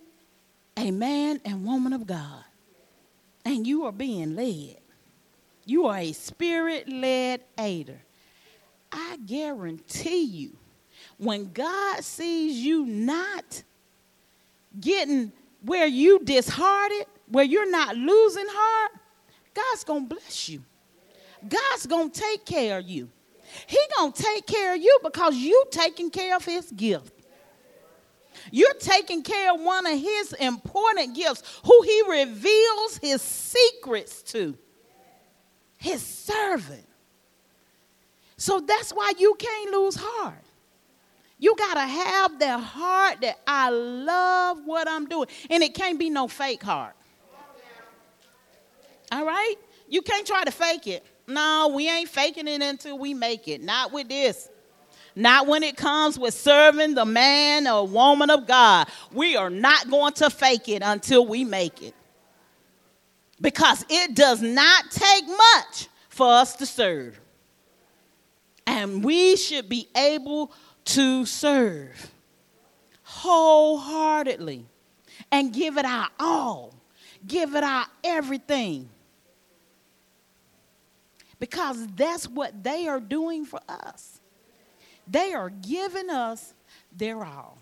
a 0.77 0.91
man 0.91 1.41
and 1.45 1.65
woman 1.65 1.93
of 1.93 2.05
God, 2.05 2.43
and 3.43 3.65
you 3.65 3.85
are 3.85 3.91
being 3.91 4.35
led, 4.35 4.77
you 5.65 5.87
are 5.87 5.97
a 5.97 6.11
spirit 6.11 6.87
led 6.89 7.41
aider. 7.57 8.01
I 8.91 9.17
guarantee 9.25 10.23
you, 10.23 10.57
when 11.21 11.51
God 11.53 12.03
sees 12.03 12.57
you 12.57 12.83
not 12.83 13.61
getting 14.79 15.31
where 15.63 15.85
you 15.85 16.19
disheartened, 16.23 17.05
where 17.27 17.43
you're 17.43 17.69
not 17.69 17.95
losing 17.95 18.47
heart, 18.47 18.91
God's 19.53 19.83
gonna 19.83 20.07
bless 20.07 20.49
you. 20.49 20.63
God's 21.47 21.85
gonna 21.85 22.09
take 22.09 22.43
care 22.43 22.79
of 22.79 22.89
you. 22.89 23.07
He 23.67 23.77
gonna 23.95 24.11
take 24.11 24.47
care 24.47 24.73
of 24.73 24.81
you 24.81 24.97
because 25.03 25.35
you 25.35 25.63
taking 25.69 26.09
care 26.09 26.35
of 26.35 26.43
his 26.43 26.71
gift. 26.71 27.13
You're 28.49 28.73
taking 28.73 29.21
care 29.21 29.53
of 29.53 29.61
one 29.61 29.85
of 29.85 29.99
his 29.99 30.33
important 30.33 31.15
gifts, 31.15 31.43
who 31.63 31.83
he 31.83 32.01
reveals 32.09 32.97
his 32.97 33.21
secrets 33.21 34.23
to. 34.23 34.57
His 35.77 36.01
servant. 36.01 36.87
So 38.37 38.59
that's 38.59 38.89
why 38.91 39.13
you 39.19 39.35
can't 39.37 39.71
lose 39.71 39.95
heart. 39.99 40.40
You 41.41 41.55
got 41.55 41.73
to 41.73 41.81
have 41.81 42.39
that 42.39 42.59
heart 42.59 43.21
that 43.21 43.39
I 43.47 43.71
love 43.71 44.59
what 44.63 44.87
I'm 44.87 45.07
doing. 45.07 45.27
And 45.49 45.63
it 45.63 45.73
can't 45.73 45.97
be 45.97 46.11
no 46.11 46.27
fake 46.27 46.61
heart. 46.61 46.95
All 49.11 49.25
right? 49.25 49.55
You 49.89 50.03
can't 50.03 50.25
try 50.25 50.43
to 50.43 50.51
fake 50.51 50.85
it. 50.85 51.03
No, 51.27 51.71
we 51.75 51.89
ain't 51.89 52.09
faking 52.09 52.47
it 52.47 52.61
until 52.61 52.97
we 52.97 53.15
make 53.15 53.47
it. 53.47 53.61
Not 53.61 53.91
with 53.91 54.07
this. 54.07 54.49
Not 55.15 55.47
when 55.47 55.63
it 55.63 55.75
comes 55.75 56.17
with 56.17 56.35
serving 56.35 56.93
the 56.93 57.05
man 57.05 57.67
or 57.67 57.87
woman 57.87 58.29
of 58.29 58.45
God. 58.45 58.87
We 59.11 59.35
are 59.35 59.49
not 59.49 59.89
going 59.89 60.13
to 60.13 60.29
fake 60.29 60.69
it 60.69 60.83
until 60.85 61.25
we 61.25 61.43
make 61.43 61.81
it. 61.81 61.95
Because 63.41 63.83
it 63.89 64.13
does 64.13 64.43
not 64.43 64.91
take 64.91 65.27
much 65.27 65.87
for 66.09 66.27
us 66.27 66.55
to 66.57 66.67
serve. 66.67 67.19
And 68.67 69.03
we 69.03 69.35
should 69.35 69.67
be 69.67 69.89
able 69.97 70.53
to 70.85 71.25
serve 71.25 72.11
wholeheartedly 73.03 74.65
and 75.31 75.53
give 75.53 75.77
it 75.77 75.85
our 75.85 76.09
all, 76.19 76.73
give 77.25 77.55
it 77.55 77.63
our 77.63 77.85
everything. 78.03 78.89
Because 81.39 81.87
that's 81.95 82.27
what 82.27 82.63
they 82.63 82.87
are 82.87 82.99
doing 82.99 83.45
for 83.45 83.59
us. 83.67 84.19
They 85.07 85.33
are 85.33 85.49
giving 85.49 86.09
us 86.09 86.53
their 86.95 87.23
all. 87.23 87.57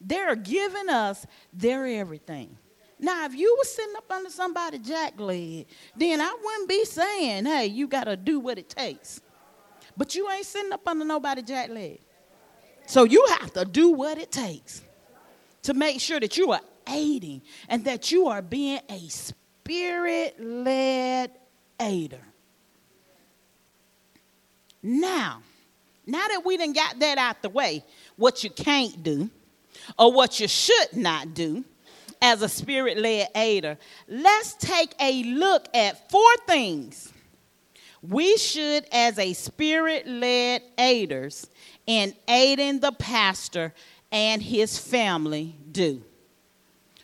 They're 0.00 0.36
giving 0.36 0.88
us 0.88 1.26
their 1.52 1.86
everything. 1.86 2.56
Now, 2.98 3.24
if 3.26 3.34
you 3.34 3.54
were 3.58 3.64
sitting 3.64 3.96
up 3.96 4.10
under 4.10 4.30
somebody 4.30 4.78
jack 4.78 5.18
leg, 5.18 5.66
then 5.96 6.20
I 6.20 6.36
wouldn't 6.42 6.68
be 6.68 6.84
saying, 6.84 7.46
hey, 7.46 7.66
you 7.66 7.86
got 7.86 8.04
to 8.04 8.16
do 8.16 8.40
what 8.40 8.58
it 8.58 8.68
takes. 8.68 9.20
But 9.96 10.14
you 10.14 10.30
ain't 10.30 10.46
sitting 10.46 10.72
up 10.72 10.86
under 10.86 11.04
nobody 11.04 11.42
jack 11.42 11.70
leg. 11.70 12.00
So 12.86 13.04
you 13.04 13.24
have 13.40 13.52
to 13.54 13.64
do 13.64 13.90
what 13.90 14.18
it 14.18 14.30
takes 14.30 14.82
to 15.62 15.74
make 15.74 16.00
sure 16.00 16.20
that 16.20 16.36
you 16.36 16.52
are 16.52 16.60
aiding 16.88 17.42
and 17.68 17.84
that 17.84 18.10
you 18.10 18.26
are 18.26 18.42
being 18.42 18.80
a 18.88 19.08
spirit 19.08 20.36
led 20.38 21.30
aider. 21.80 22.20
Now, 24.82 25.42
now 26.06 26.28
that 26.28 26.44
we 26.44 26.58
done 26.58 26.74
got 26.74 26.98
that 26.98 27.16
out 27.16 27.40
the 27.40 27.48
way, 27.48 27.82
what 28.16 28.44
you 28.44 28.50
can't 28.50 29.02
do 29.02 29.30
or 29.98 30.12
what 30.12 30.38
you 30.40 30.48
should 30.48 30.92
not 30.92 31.32
do 31.32 31.64
as 32.20 32.42
a 32.42 32.48
spirit 32.48 32.98
led 32.98 33.28
aider, 33.34 33.78
let's 34.08 34.54
take 34.54 34.94
a 35.00 35.22
look 35.24 35.66
at 35.72 36.10
four 36.10 36.36
things 36.46 37.13
we 38.08 38.36
should, 38.36 38.84
as 38.92 39.18
a 39.18 39.32
spirit 39.32 40.06
led 40.06 40.62
aiders, 40.78 41.48
in 41.86 42.14
aiding 42.28 42.80
the 42.80 42.92
pastor 42.92 43.72
and 44.12 44.42
his 44.42 44.78
family, 44.78 45.56
do. 45.70 46.02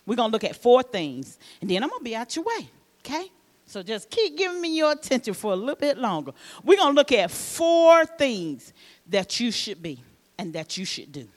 We're 0.05 0.17
going 0.17 0.31
to 0.31 0.33
look 0.33 0.45
at 0.45 0.57
four 0.57 0.83
things, 0.83 1.39
and 1.61 1.71
then 1.71 1.83
I'm 1.83 1.89
going 1.89 2.01
to 2.01 2.05
be 2.05 2.17
out 2.17 2.35
your 2.37 2.45
way, 2.45 2.69
okay? 3.05 3.31
So 3.65 3.83
just 3.83 4.11
keep 4.11 4.37
giving 4.37 4.61
me 4.61 4.77
your 4.77 4.93
attention 4.93 5.33
for 5.33 5.53
a 5.53 5.57
little 5.57 5.77
bit 5.77 5.97
longer. 5.97 6.33
We're 6.65 6.77
going 6.77 6.95
to 6.95 6.97
look 6.97 7.13
at 7.13 7.31
four 7.31 8.05
things 8.05 8.73
that 9.07 9.41
you 9.41 9.51
should 9.51 9.83
be 9.83 10.03
and 10.37 10.53
that 10.53 10.77
you 10.77 10.85
should 10.85 11.13
do. 11.13 11.29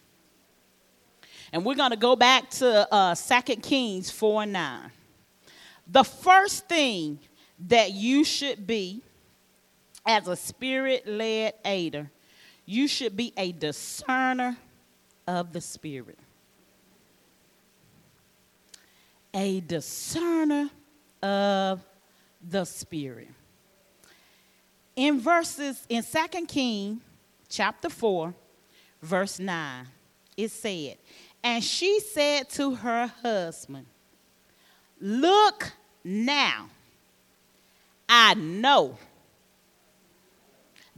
And 1.54 1.64
we're 1.64 1.76
going 1.76 1.92
to 1.92 1.98
go 1.98 2.16
back 2.16 2.50
to 2.52 2.92
uh, 2.92 3.16
2 3.16 3.56
Kings 3.58 4.10
4 4.10 4.46
9. 4.48 4.92
The 5.88 6.04
first 6.04 6.68
thing 6.68 7.20
that 7.68 7.92
you 7.92 8.24
should 8.24 8.66
be 8.66 9.04
as 10.06 10.28
a 10.28 10.36
spirit 10.36 11.08
led 11.08 11.54
aider, 11.64 12.10
you 12.66 12.88
should 12.88 13.16
be 13.16 13.34
a 13.38 13.52
discerner 13.52 14.58
of 15.28 15.54
the 15.54 15.62
spirit. 15.62 16.18
A 19.34 19.62
discerner 19.62 20.70
of 21.22 21.84
the 22.48 22.66
Spirit. 22.66 23.30
In 24.96 25.20
verses, 25.20 25.86
in 25.90 26.04
2 26.04 26.46
King 26.46 27.02
chapter 27.50 27.90
4, 27.90 28.34
verse 29.02 29.40
9, 29.40 29.88
it 30.38 30.52
said, 30.52 30.98
And 31.44 31.64
she 31.64 32.00
said 32.00 32.50
to 32.52 32.76
her 32.76 33.08
husband, 33.22 33.86
Look 35.00 35.72
now, 36.04 36.70
I 38.08 38.36
know 38.36 38.98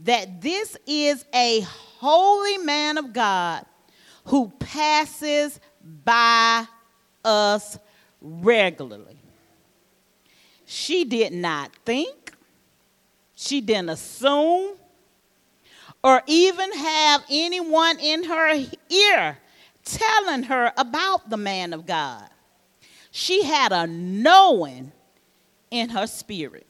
that 0.00 0.40
this 0.40 0.76
is 0.86 1.24
a 1.34 1.60
holy 1.60 2.58
man 2.58 2.98
of 2.98 3.12
God 3.12 3.64
who 4.26 4.52
passes 4.58 5.60
by 6.04 6.66
us 7.24 7.78
regularly. 8.20 9.18
She 10.64 11.04
did 11.04 11.32
not 11.32 11.74
think, 11.84 12.32
she 13.34 13.60
didn't 13.60 13.90
assume, 13.90 14.74
or 16.02 16.22
even 16.26 16.72
have 16.72 17.24
anyone 17.30 17.98
in 18.00 18.24
her 18.24 18.64
ear 18.90 19.38
telling 19.84 20.42
her 20.44 20.72
about 20.76 21.30
the 21.30 21.36
man 21.36 21.72
of 21.72 21.86
God. 21.86 22.28
She 23.10 23.44
had 23.44 23.72
a 23.72 23.86
knowing 23.86 24.92
in 25.70 25.88
her 25.90 26.06
spirit. 26.06 26.65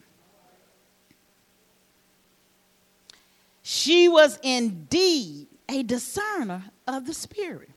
She 3.69 4.07
was 4.07 4.39
indeed 4.43 5.47
a 5.67 5.83
discerner 5.83 6.63
of 6.87 7.05
the 7.05 7.13
spirit 7.13 7.69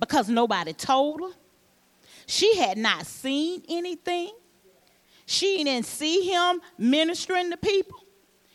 because 0.00 0.28
nobody 0.28 0.72
told 0.72 1.20
her. 1.20 1.30
She 2.26 2.56
had 2.56 2.76
not 2.76 3.06
seen 3.06 3.62
anything. 3.68 4.32
She 5.26 5.62
didn't 5.62 5.86
see 5.86 6.28
him 6.28 6.60
ministering 6.76 7.52
to 7.52 7.56
people. 7.56 8.00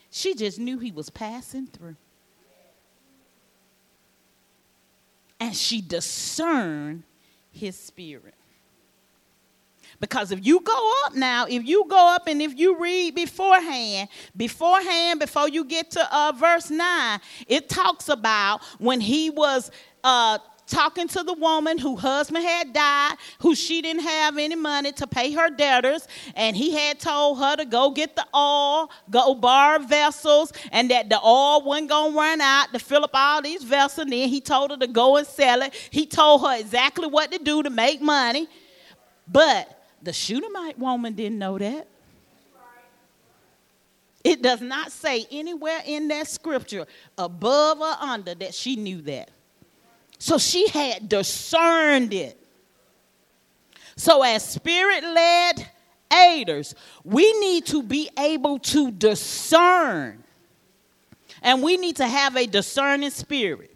She 0.09 0.35
just 0.35 0.59
knew 0.59 0.77
he 0.77 0.91
was 0.91 1.09
passing 1.09 1.67
through. 1.67 1.95
And 5.39 5.55
she 5.55 5.79
discerned 5.79 7.03
his 7.49 7.79
spirit. 7.79 8.35
Because 10.03 10.33
if 10.33 10.45
you 10.45 10.59
go 10.59 10.93
up 11.05 11.15
now, 11.15 11.45
if 11.45 11.65
you 11.65 11.85
go 11.87 12.13
up 12.13 12.27
and 12.27 12.41
if 12.41 12.59
you 12.59 12.77
read 12.77 13.15
beforehand, 13.15 14.09
beforehand, 14.35 15.21
before 15.21 15.47
you 15.47 15.63
get 15.63 15.91
to 15.91 16.13
uh, 16.13 16.33
verse 16.35 16.69
9, 16.69 17.21
it 17.47 17.69
talks 17.69 18.09
about 18.09 18.61
when 18.79 18.99
he 18.99 19.29
was 19.29 19.71
uh, 20.03 20.39
talking 20.67 21.07
to 21.07 21.23
the 21.23 21.31
woman 21.31 21.77
whose 21.77 22.01
husband 22.01 22.43
had 22.43 22.73
died, 22.73 23.15
who 23.39 23.55
she 23.55 23.81
didn't 23.81 24.03
have 24.03 24.37
any 24.37 24.55
money 24.55 24.91
to 24.91 25.07
pay 25.07 25.31
her 25.31 25.49
debtors, 25.49 26.05
and 26.35 26.57
he 26.57 26.73
had 26.73 26.99
told 26.99 27.39
her 27.39 27.55
to 27.55 27.63
go 27.63 27.89
get 27.89 28.13
the 28.17 28.25
oil, 28.35 28.91
go 29.09 29.33
borrow 29.35 29.79
vessels, 29.79 30.51
and 30.73 30.91
that 30.91 31.07
the 31.07 31.21
oil 31.23 31.61
wasn't 31.61 31.87
gonna 31.87 32.13
run 32.13 32.41
out 32.41 32.73
to 32.73 32.79
fill 32.79 33.05
up 33.05 33.11
all 33.13 33.41
these 33.41 33.63
vessels. 33.63 34.03
And 34.03 34.11
then 34.11 34.27
he 34.27 34.41
told 34.41 34.71
her 34.71 34.77
to 34.79 34.87
go 34.87 35.15
and 35.15 35.25
sell 35.25 35.61
it. 35.61 35.73
He 35.91 36.05
told 36.05 36.41
her 36.41 36.59
exactly 36.59 37.07
what 37.07 37.31
to 37.31 37.37
do 37.37 37.63
to 37.63 37.69
make 37.69 38.01
money. 38.01 38.49
But 39.25 39.79
the 40.03 40.13
Shunammite 40.13 40.77
woman 40.77 41.13
didn't 41.13 41.39
know 41.39 41.57
that. 41.57 41.87
It 44.23 44.41
does 44.41 44.61
not 44.61 44.91
say 44.91 45.27
anywhere 45.31 45.81
in 45.85 46.07
that 46.07 46.27
scripture, 46.27 46.85
above 47.17 47.81
or 47.81 47.95
under, 47.99 48.33
that 48.35 48.53
she 48.53 48.75
knew 48.75 49.01
that. 49.01 49.29
So 50.17 50.37
she 50.37 50.67
had 50.69 51.09
discerned 51.09 52.13
it. 52.13 52.39
So, 53.97 54.23
as 54.23 54.47
spirit 54.47 55.03
led 55.03 55.69
aiders, 56.11 56.73
we 57.03 57.31
need 57.39 57.65
to 57.67 57.83
be 57.83 58.09
able 58.17 58.59
to 58.59 58.91
discern. 58.91 60.23
And 61.41 61.61
we 61.61 61.75
need 61.75 61.97
to 61.97 62.07
have 62.07 62.37
a 62.37 62.45
discerning 62.45 63.09
spirit 63.09 63.75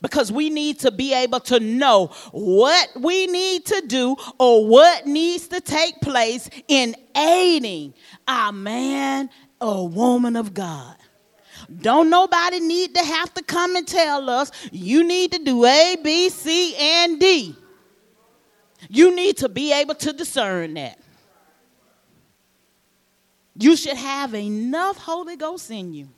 because 0.00 0.32
we 0.32 0.50
need 0.50 0.78
to 0.80 0.90
be 0.90 1.12
able 1.14 1.40
to 1.40 1.60
know 1.60 2.06
what 2.32 2.88
we 3.00 3.26
need 3.26 3.66
to 3.66 3.82
do 3.86 4.16
or 4.38 4.66
what 4.66 5.06
needs 5.06 5.48
to 5.48 5.60
take 5.60 6.00
place 6.00 6.48
in 6.68 6.94
aiding 7.16 7.94
our 8.26 8.52
man 8.52 9.30
or 9.60 9.88
woman 9.88 10.36
of 10.36 10.54
God. 10.54 10.96
Don't 11.80 12.10
nobody 12.10 12.60
need 12.60 12.94
to 12.94 13.04
have 13.04 13.32
to 13.34 13.42
come 13.42 13.76
and 13.76 13.86
tell 13.86 14.28
us 14.28 14.50
you 14.72 15.04
need 15.04 15.32
to 15.32 15.38
do 15.38 15.64
A, 15.64 15.96
B, 16.02 16.28
C, 16.28 16.74
and 16.76 17.20
D. 17.20 17.56
You 18.88 19.14
need 19.14 19.38
to 19.38 19.48
be 19.48 19.72
able 19.72 19.94
to 19.96 20.12
discern 20.12 20.74
that. 20.74 20.98
You 23.56 23.76
should 23.76 23.96
have 23.96 24.34
enough 24.34 24.96
Holy 24.96 25.36
Ghost 25.36 25.70
in 25.70 25.92
you 25.92 26.08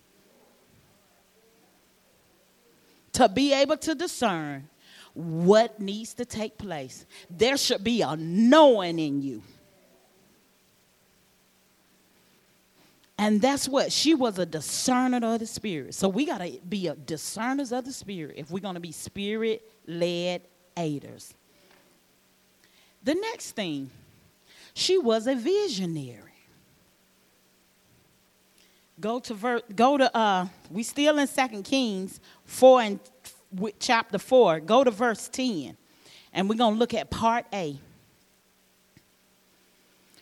to 3.15 3.29
be 3.29 3.53
able 3.53 3.77
to 3.79 3.95
discern 3.95 4.69
what 5.15 5.81
needs 5.81 6.15
to 6.15 6.25
take 6.25 6.59
place. 6.59 7.07
There 7.31 7.57
should 7.57 7.83
be 7.83 8.03
a 8.03 8.17
knowing 8.17 8.99
in 8.99 9.23
you. 9.23 9.43
And 13.17 13.41
that's 13.41 13.69
what 13.69 13.93
she 13.93 14.13
was 14.15 14.39
a 14.41 14.47
discerner 14.47 15.25
of 15.25 15.39
the 15.39 15.47
spirit. 15.47 15.95
So 15.95 16.09
we 16.09 16.27
got 16.27 16.39
to 16.39 16.59
be 16.69 16.89
a 16.89 16.97
discerners 16.97 17.73
of 17.73 17.85
the 17.85 17.93
spirit 17.93 18.35
if 18.37 18.51
we're 18.51 18.59
going 18.59 18.75
to 18.75 18.81
be 18.81 18.93
spirit 18.93 19.63
led 19.87 20.43
aiders. 20.77 21.33
The 23.05 23.15
next 23.15 23.53
thing, 23.53 23.91
she 24.75 24.99
was 24.99 25.29
a 25.29 25.37
visionary. 25.37 26.24
Go 29.01 29.19
to 29.21 29.35
ver- 29.35 29.63
go 29.75 29.97
to 29.97 30.17
uh 30.17 30.47
we 30.71 30.83
still 30.83 31.19
in 31.19 31.27
Second 31.27 31.65
Kings 31.65 32.21
4 32.47 32.83
and 32.83 33.01
chapter 33.79 34.19
4. 34.19 34.61
Go 34.61 34.85
to 34.85 34.91
verse 34.91 35.29
10. 35.29 35.77
And 36.33 36.49
we're 36.49 36.57
going 36.57 36.75
to 36.75 36.79
look 36.79 36.95
at 36.95 37.11
part 37.11 37.47
A. 37.53 37.79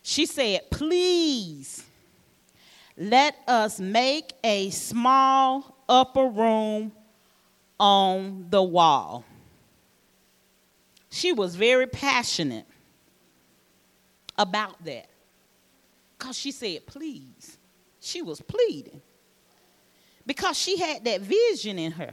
She 0.02 0.26
said, 0.26 0.70
"Please 0.70 1.85
let 2.96 3.37
us 3.48 3.80
make 3.80 4.32
a 4.44 4.70
small 4.70 5.76
upper 5.88 6.26
room 6.26 6.92
on 7.78 8.46
the 8.50 8.62
wall. 8.62 9.24
She 11.11 11.32
was 11.32 11.56
very 11.56 11.87
passionate 11.87 12.66
about 14.38 14.82
that. 14.85 15.06
Because 16.18 16.38
she 16.38 16.52
said, 16.52 16.87
please. 16.87 17.58
She 18.05 18.21
was 18.21 18.41
pleading. 18.41 19.01
Because 20.27 20.59
she 20.59 20.77
had 20.77 21.05
that 21.05 21.21
vision 21.21 21.79
in 21.79 21.93
her. 21.93 22.12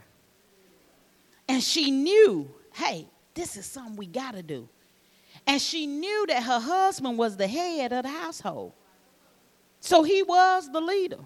And 1.48 1.64
she 1.64 1.90
knew, 1.90 2.50
hey, 2.74 3.08
this 3.34 3.58
is 3.58 3.66
something 3.66 3.96
we 3.96 4.06
got 4.06 4.36
to 4.36 4.44
do. 4.44 4.70
And 5.48 5.60
she 5.60 5.88
knew 5.88 6.28
that 6.28 6.44
her 6.44 6.60
husband 6.60 7.18
was 7.18 7.36
the 7.38 7.48
head 7.48 7.92
of 7.92 8.04
the 8.04 8.10
household. 8.10 8.74
So 9.80 10.04
he 10.04 10.22
was 10.22 10.72
the 10.72 10.80
leader. 10.80 11.20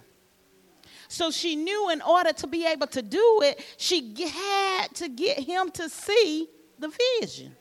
So 1.10 1.30
she 1.30 1.58
knew 1.58 1.90
in 1.90 2.02
order 2.02 2.32
to 2.32 2.48
be 2.48 2.66
able 2.66 2.88
to 2.88 3.02
do 3.02 3.42
it, 3.44 3.64
she 3.76 4.14
had 4.26 4.96
to 4.96 5.10
get 5.10 5.40
him 5.40 5.72
to 5.72 5.90
see 5.90 6.48
the 6.80 6.90
vision. 7.20 7.54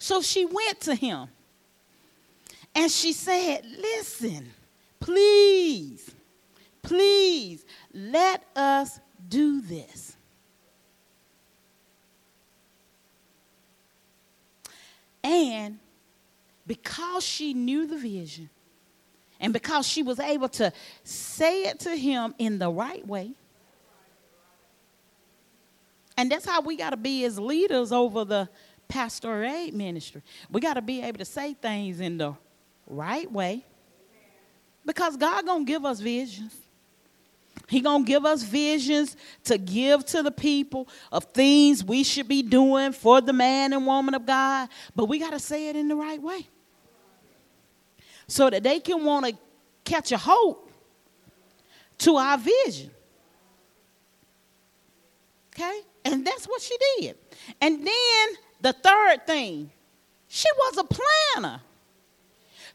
So 0.00 0.22
she 0.22 0.44
went 0.44 0.80
to 0.80 0.94
him 0.96 1.28
and 2.74 2.90
she 2.90 3.12
said, 3.14 3.64
Listen, 3.64 4.52
please, 5.00 6.10
please 6.82 7.64
let 7.92 8.44
us 8.54 9.00
do 9.28 9.60
this. 9.60 10.16
And 15.22 15.78
because 16.66 17.24
she 17.24 17.52
knew 17.52 17.86
the 17.86 17.96
vision 17.96 18.48
and 19.40 19.52
because 19.52 19.86
she 19.86 20.02
was 20.02 20.20
able 20.20 20.48
to 20.50 20.72
say 21.02 21.64
it 21.64 21.80
to 21.80 21.96
him 21.96 22.34
in 22.38 22.58
the 22.58 22.70
right 22.70 23.06
way, 23.06 23.32
and 26.16 26.30
that's 26.30 26.46
how 26.46 26.60
we 26.60 26.76
got 26.76 26.90
to 26.90 26.96
be 26.96 27.24
as 27.24 27.38
leaders 27.38 27.92
over 27.92 28.24
the 28.24 28.48
pastoral 28.88 29.50
aid 29.50 29.74
ministry. 29.74 30.22
We 30.50 30.60
got 30.60 30.74
to 30.74 30.82
be 30.82 31.02
able 31.02 31.18
to 31.18 31.24
say 31.24 31.54
things 31.54 32.00
in 32.00 32.18
the 32.18 32.34
right 32.86 33.30
way 33.30 33.64
because 34.86 35.16
God 35.16 35.44
going 35.44 35.66
to 35.66 35.70
give 35.70 35.84
us 35.84 36.00
visions. 36.00 36.54
He 37.68 37.80
going 37.80 38.04
to 38.04 38.06
give 38.06 38.24
us 38.24 38.44
visions 38.44 39.16
to 39.44 39.58
give 39.58 40.06
to 40.06 40.22
the 40.22 40.30
people 40.30 40.88
of 41.10 41.24
things 41.24 41.82
we 41.82 42.04
should 42.04 42.28
be 42.28 42.42
doing 42.42 42.92
for 42.92 43.20
the 43.20 43.32
man 43.32 43.72
and 43.72 43.84
woman 43.84 44.14
of 44.14 44.24
God, 44.24 44.68
but 44.94 45.06
we 45.06 45.18
got 45.18 45.30
to 45.30 45.40
say 45.40 45.68
it 45.68 45.74
in 45.74 45.88
the 45.88 45.96
right 45.96 46.22
way. 46.22 46.46
So 48.28 48.48
that 48.50 48.62
they 48.62 48.78
can 48.78 49.04
want 49.04 49.26
to 49.26 49.36
catch 49.84 50.12
a 50.12 50.16
hope 50.16 50.70
to 51.98 52.16
our 52.16 52.38
vision. 52.38 52.90
Okay? 55.54 55.80
And 56.04 56.24
that's 56.24 56.46
what 56.46 56.60
she 56.62 56.76
did. 57.00 57.16
And 57.60 57.84
then 57.84 58.28
the 58.60 58.72
third 58.72 59.26
thing, 59.26 59.70
she 60.28 60.48
was 60.56 60.78
a 60.78 60.84
planner. 60.84 61.60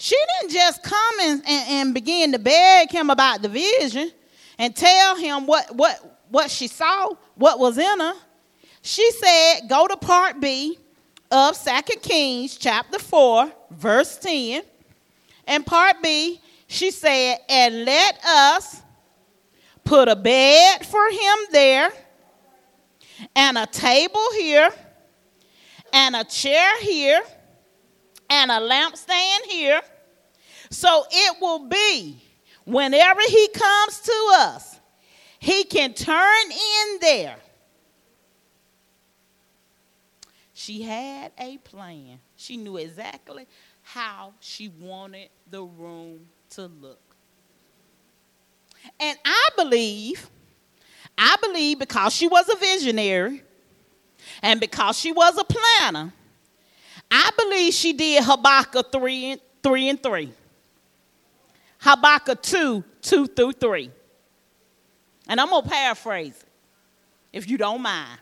She 0.01 0.17
didn't 0.39 0.51
just 0.51 0.81
come 0.81 1.19
and, 1.21 1.43
and, 1.47 1.69
and 1.69 1.93
begin 1.93 2.31
to 2.31 2.39
beg 2.39 2.89
him 2.89 3.11
about 3.11 3.43
the 3.43 3.49
vision 3.49 4.11
and 4.57 4.75
tell 4.75 5.15
him 5.15 5.45
what, 5.45 5.75
what, 5.75 6.23
what 6.27 6.49
she 6.49 6.67
saw, 6.67 7.09
what 7.35 7.59
was 7.59 7.77
in 7.77 7.99
her. 7.99 8.13
She 8.81 9.11
said, 9.11 9.67
go 9.69 9.87
to 9.87 9.95
part 9.97 10.39
B 10.39 10.79
of 11.29 11.55
Second 11.55 12.01
Kings 12.01 12.57
chapter 12.57 12.97
4, 12.97 13.51
verse 13.69 14.17
10. 14.17 14.63
And 15.45 15.63
part 15.63 16.01
B, 16.01 16.41
she 16.65 16.89
said, 16.89 17.37
and 17.47 17.85
let 17.85 18.25
us 18.25 18.81
put 19.83 20.07
a 20.07 20.15
bed 20.15 20.83
for 20.83 21.11
him 21.11 21.37
there, 21.51 21.91
and 23.35 23.55
a 23.55 23.67
table 23.67 24.25
here, 24.35 24.71
and 25.93 26.15
a 26.15 26.23
chair 26.23 26.81
here, 26.81 27.21
and 28.31 28.49
a 28.49 28.59
lampstand 28.59 29.45
here. 29.49 29.81
So 30.69 31.03
it 31.11 31.35
will 31.41 31.67
be 31.67 32.23
whenever 32.65 33.19
he 33.27 33.49
comes 33.49 33.99
to 33.99 34.31
us, 34.35 34.79
he 35.37 35.65
can 35.65 35.93
turn 35.93 36.51
in 36.51 36.97
there. 37.01 37.35
She 40.53 40.81
had 40.81 41.33
a 41.37 41.57
plan. 41.57 42.19
She 42.37 42.55
knew 42.55 42.77
exactly 42.77 43.47
how 43.81 44.33
she 44.39 44.69
wanted 44.69 45.29
the 45.49 45.63
room 45.63 46.27
to 46.51 46.67
look. 46.67 46.99
And 48.99 49.17
I 49.25 49.49
believe, 49.57 50.29
I 51.17 51.35
believe 51.41 51.79
because 51.79 52.13
she 52.13 52.27
was 52.27 52.47
a 52.47 52.55
visionary 52.55 53.43
and 54.41 54.59
because 54.59 54.97
she 54.97 55.11
was 55.11 55.37
a 55.37 55.43
planner, 55.43 56.13
I 57.11 57.29
believe 57.37 57.73
she 57.73 57.93
did 57.93 58.23
Habakkuk 58.23 58.91
3 58.91 59.31
and 59.31 59.41
3 59.61 59.89
and 59.89 60.01
3. 60.01 60.31
Habakkuk 61.79 62.41
2, 62.41 62.83
2 63.01 63.27
through 63.27 63.51
3. 63.53 63.91
And 65.27 65.39
I'm 65.41 65.49
going 65.49 65.63
to 65.63 65.69
paraphrase 65.69 66.35
it, 66.41 66.49
if 67.33 67.49
you 67.49 67.57
don't 67.57 67.81
mind. 67.81 68.19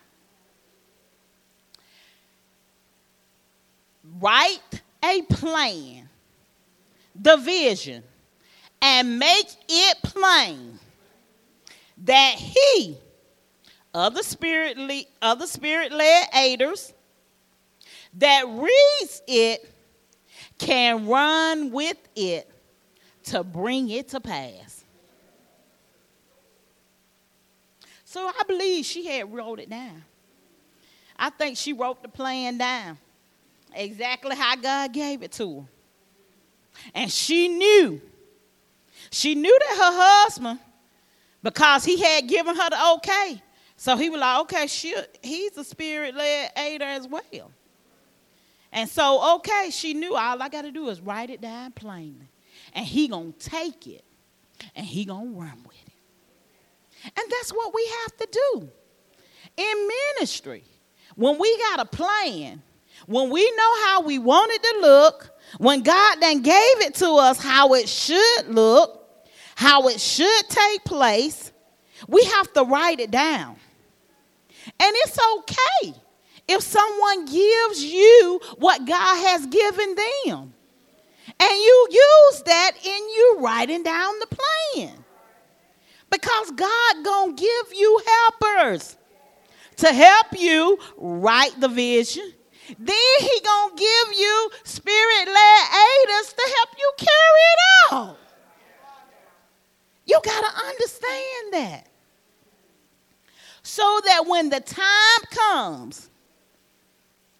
Write 4.20 4.82
a 5.04 5.22
plan, 5.22 6.08
the 7.14 7.36
vision, 7.36 8.02
and 8.82 9.18
make 9.18 9.46
it 9.68 9.98
plain 10.02 10.78
that 12.04 12.34
he, 12.36 12.96
other 13.94 14.22
spirit, 14.22 14.78
other 15.20 15.46
spirit-led 15.46 16.28
aiders, 16.34 16.92
that 18.14 18.44
reads 18.48 19.22
it 19.26 19.70
can 20.58 21.06
run 21.06 21.70
with 21.70 21.96
it 22.14 22.50
to 23.24 23.42
bring 23.42 23.88
it 23.88 24.08
to 24.08 24.20
pass. 24.20 24.84
So 28.04 28.26
I 28.26 28.42
believe 28.46 28.84
she 28.84 29.06
had 29.06 29.32
wrote 29.32 29.60
it 29.60 29.70
down. 29.70 30.04
I 31.16 31.30
think 31.30 31.56
she 31.56 31.72
wrote 31.72 32.02
the 32.02 32.08
plan 32.08 32.58
down 32.58 32.98
exactly 33.74 34.34
how 34.34 34.56
God 34.56 34.92
gave 34.92 35.22
it 35.22 35.32
to 35.32 35.60
her. 35.60 35.66
And 36.94 37.10
she 37.10 37.48
knew. 37.48 38.00
She 39.10 39.34
knew 39.34 39.58
that 39.58 39.76
her 39.76 40.02
husband, 40.02 40.58
because 41.42 41.84
he 41.84 42.00
had 42.00 42.26
given 42.26 42.56
her 42.56 42.70
the 42.70 42.92
okay, 42.94 43.42
so 43.76 43.96
he 43.96 44.10
was 44.10 44.20
like, 44.20 44.40
okay, 44.40 44.66
she, 44.66 44.94
he's 45.22 45.56
a 45.56 45.64
spirit 45.64 46.14
led 46.14 46.50
aider 46.56 46.84
as 46.84 47.06
well. 47.08 47.50
And 48.72 48.88
so, 48.88 49.36
okay, 49.36 49.70
she 49.70 49.94
knew 49.94 50.14
all 50.14 50.40
I 50.40 50.48
got 50.48 50.62
to 50.62 50.70
do 50.70 50.88
is 50.88 51.00
write 51.00 51.30
it 51.30 51.40
down 51.40 51.72
plainly 51.72 52.28
and 52.74 52.86
he 52.86 53.08
gonna 53.08 53.32
take 53.32 53.86
it 53.86 54.04
and 54.74 54.86
he 54.86 55.04
gonna 55.04 55.30
run 55.30 55.62
with 55.66 55.76
it. 55.86 55.92
And 57.04 57.30
that's 57.30 57.50
what 57.50 57.74
we 57.74 57.86
have 58.02 58.16
to 58.18 58.28
do 58.30 58.68
in 59.56 59.88
ministry. 60.16 60.64
When 61.16 61.38
we 61.38 61.58
got 61.58 61.80
a 61.80 61.84
plan, 61.84 62.62
when 63.06 63.30
we 63.30 63.50
know 63.56 63.86
how 63.86 64.02
we 64.02 64.18
want 64.18 64.52
it 64.52 64.62
to 64.62 64.78
look, 64.80 65.30
when 65.58 65.82
God 65.82 66.18
then 66.20 66.42
gave 66.42 66.80
it 66.82 66.94
to 66.96 67.08
us 67.14 67.42
how 67.42 67.74
it 67.74 67.88
should 67.88 68.48
look, 68.48 69.06
how 69.56 69.88
it 69.88 70.00
should 70.00 70.48
take 70.48 70.84
place, 70.84 71.52
we 72.06 72.22
have 72.24 72.52
to 72.52 72.64
write 72.64 73.00
it 73.00 73.10
down. 73.10 73.56
And 74.78 74.92
it's 74.96 75.18
okay 75.38 75.94
if 76.50 76.62
someone 76.62 77.26
gives 77.26 77.84
you 77.84 78.40
what 78.58 78.84
God 78.84 79.16
has 79.28 79.46
given 79.46 79.94
them. 79.94 80.52
And 81.38 81.52
you 81.52 81.86
use 81.90 82.42
that 82.44 82.72
in 82.84 83.08
you 83.08 83.36
writing 83.38 83.84
down 83.84 84.18
the 84.18 84.26
plan. 84.26 85.04
Because 86.10 86.50
God 86.50 87.04
going 87.04 87.36
to 87.36 87.40
give 87.40 87.78
you 87.78 88.02
helpers 88.04 88.96
to 89.76 89.92
help 89.92 90.26
you 90.36 90.76
write 90.96 91.58
the 91.60 91.68
vision. 91.68 92.32
Then 92.78 93.16
he 93.20 93.40
going 93.44 93.76
to 93.76 93.76
give 93.76 94.18
you 94.18 94.50
spirit-led 94.64 95.62
aiders 95.70 96.32
to 96.32 96.54
help 96.56 96.68
you 96.76 96.92
carry 96.96 97.44
it 97.52 97.92
out. 97.92 98.18
You 100.04 100.20
got 100.24 100.40
to 100.40 100.66
understand 100.66 101.52
that. 101.52 101.86
So 103.62 104.00
that 104.06 104.26
when 104.26 104.50
the 104.50 104.60
time 104.60 105.20
comes, 105.30 106.09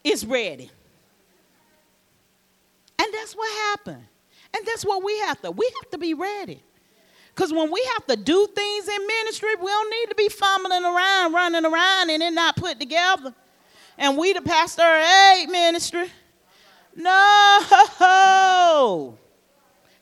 it's 0.05 0.25
ready. 0.25 0.71
And 2.99 3.15
that's 3.15 3.35
what 3.35 3.51
happened. 3.71 4.05
And 4.57 4.67
that's 4.67 4.85
what 4.85 5.03
we 5.03 5.19
have 5.21 5.41
to. 5.43 5.51
We 5.51 5.71
have 5.81 5.91
to 5.91 5.99
be 5.99 6.15
ready. 6.15 6.63
Because 7.35 7.53
when 7.53 7.71
we 7.71 7.83
have 7.95 8.07
to 8.07 8.17
do 8.17 8.47
things 8.55 8.89
in 8.89 9.07
ministry, 9.07 9.55
we 9.61 9.67
don't 9.67 9.91
need 9.91 10.09
to 10.11 10.15
be 10.15 10.29
fumbling 10.29 10.85
around, 10.85 11.33
running 11.33 11.65
around, 11.65 12.11
and 12.11 12.23
it 12.23 12.33
not 12.33 12.57
put 12.57 12.79
together. 12.79 13.35
And 13.97 14.19
we, 14.19 14.33
the 14.33 14.43
pastor 14.43 14.83
aid 14.83 15.49
ministry, 15.49 16.11
no. 16.97 17.59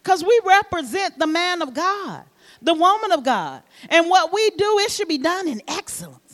Because 0.02 0.24
we 0.24 0.40
represent 0.42 1.18
the 1.18 1.26
man 1.26 1.60
of 1.60 1.74
God, 1.74 2.24
the 2.62 2.72
woman 2.72 3.12
of 3.12 3.22
God. 3.22 3.62
And 3.90 4.08
what 4.08 4.32
we 4.32 4.48
do, 4.50 4.78
it 4.78 4.90
should 4.90 5.08
be 5.08 5.18
done 5.18 5.46
in 5.46 5.60
excellence. 5.68 6.27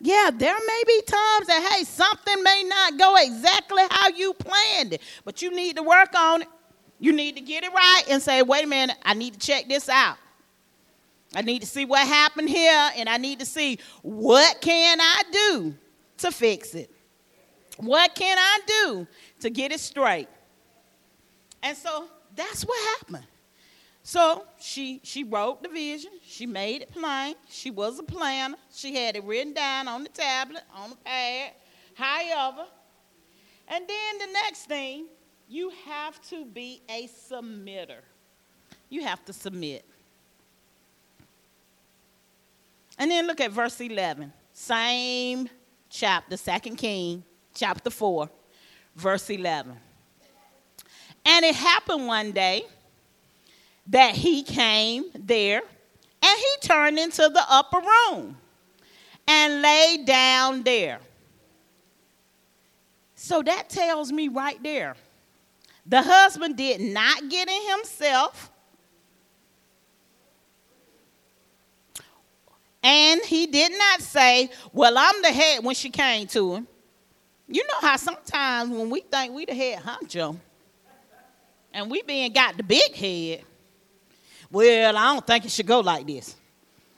Yeah, 0.00 0.30
there 0.32 0.54
may 0.54 0.82
be 0.86 1.02
times 1.02 1.46
that, 1.48 1.72
hey, 1.72 1.84
something 1.84 2.42
may 2.42 2.64
not 2.64 2.98
go 2.98 3.16
exactly 3.16 3.82
how 3.90 4.08
you 4.08 4.32
planned 4.32 4.92
it, 4.92 5.02
but 5.24 5.42
you 5.42 5.50
need 5.50 5.76
to 5.76 5.82
work 5.82 6.14
on 6.16 6.42
it. 6.42 6.48
You 7.00 7.12
need 7.12 7.36
to 7.36 7.42
get 7.42 7.64
it 7.64 7.72
right 7.72 8.02
and 8.08 8.22
say, 8.22 8.42
wait 8.42 8.64
a 8.64 8.66
minute, 8.66 8.96
I 9.02 9.14
need 9.14 9.34
to 9.34 9.38
check 9.38 9.68
this 9.68 9.88
out. 9.88 10.16
I 11.34 11.42
need 11.42 11.60
to 11.60 11.66
see 11.66 11.84
what 11.84 12.06
happened 12.06 12.48
here, 12.48 12.90
and 12.96 13.08
I 13.08 13.18
need 13.18 13.40
to 13.40 13.46
see 13.46 13.78
what 14.02 14.60
can 14.60 14.98
I 15.00 15.22
do 15.30 15.74
to 16.18 16.30
fix 16.30 16.74
it. 16.74 16.90
What 17.76 18.14
can 18.14 18.38
I 18.38 18.60
do 18.66 19.06
to 19.40 19.50
get 19.50 19.72
it 19.72 19.80
straight? 19.80 20.28
And 21.62 21.76
so 21.76 22.06
that's 22.34 22.62
what 22.62 22.98
happened. 22.98 23.26
So 24.08 24.46
she 24.58 25.02
she 25.02 25.22
wrote 25.22 25.62
the 25.62 25.68
vision. 25.68 26.12
She 26.24 26.46
made 26.46 26.80
it 26.80 26.92
plain. 26.92 27.34
She 27.50 27.70
was 27.70 27.98
a 27.98 28.02
planner. 28.02 28.56
She 28.72 28.94
had 28.94 29.16
it 29.16 29.24
written 29.24 29.52
down 29.52 29.86
on 29.86 30.02
the 30.02 30.08
tablet, 30.08 30.62
on 30.74 30.88
the 30.88 30.96
pad, 30.96 31.52
however. 31.94 32.64
And 33.68 33.86
then 33.86 34.18
the 34.18 34.32
next 34.32 34.64
thing, 34.64 35.08
you 35.46 35.70
have 35.84 36.22
to 36.30 36.46
be 36.46 36.80
a 36.88 37.06
submitter. 37.06 38.00
You 38.88 39.02
have 39.04 39.22
to 39.26 39.34
submit. 39.34 39.84
And 42.98 43.10
then 43.10 43.26
look 43.26 43.42
at 43.42 43.50
verse 43.50 43.78
11. 43.78 44.32
Same 44.54 45.50
chapter, 45.90 46.38
Second 46.38 46.76
King, 46.76 47.22
chapter 47.54 47.90
4, 47.90 48.30
verse 48.96 49.28
11. 49.28 49.76
And 51.26 51.44
it 51.44 51.54
happened 51.54 52.06
one 52.06 52.32
day 52.32 52.64
that 53.88 54.14
he 54.14 54.42
came 54.42 55.04
there 55.14 55.62
and 56.22 56.38
he 56.38 56.68
turned 56.68 56.98
into 56.98 57.28
the 57.28 57.44
upper 57.48 57.78
room 57.78 58.36
and 59.26 59.62
lay 59.62 60.02
down 60.04 60.62
there. 60.62 61.00
So 63.14 63.42
that 63.42 63.68
tells 63.68 64.12
me 64.12 64.28
right 64.28 64.62
there 64.62 64.94
the 65.88 66.02
husband 66.02 66.56
did 66.56 66.80
not 66.80 67.28
get 67.30 67.48
in 67.48 67.70
himself. 67.70 68.50
And 72.82 73.20
he 73.24 73.46
did 73.46 73.72
not 73.76 74.02
say, 74.02 74.50
Well, 74.72 74.96
I'm 74.96 75.20
the 75.22 75.32
head 75.32 75.64
when 75.64 75.74
she 75.74 75.90
came 75.90 76.26
to 76.28 76.54
him. 76.54 76.68
You 77.48 77.66
know 77.66 77.80
how 77.80 77.96
sometimes 77.96 78.70
when 78.70 78.90
we 78.90 79.00
think 79.00 79.34
we 79.34 79.46
the 79.46 79.54
head 79.54 79.80
honcho 79.80 80.36
and 81.72 81.90
we 81.90 82.02
being 82.02 82.32
got 82.32 82.56
the 82.56 82.62
big 82.62 82.94
head, 82.94 83.44
well, 84.50 84.96
I 84.96 85.14
don't 85.14 85.26
think 85.26 85.44
it 85.44 85.50
should 85.50 85.66
go 85.66 85.80
like 85.80 86.06
this. 86.06 86.36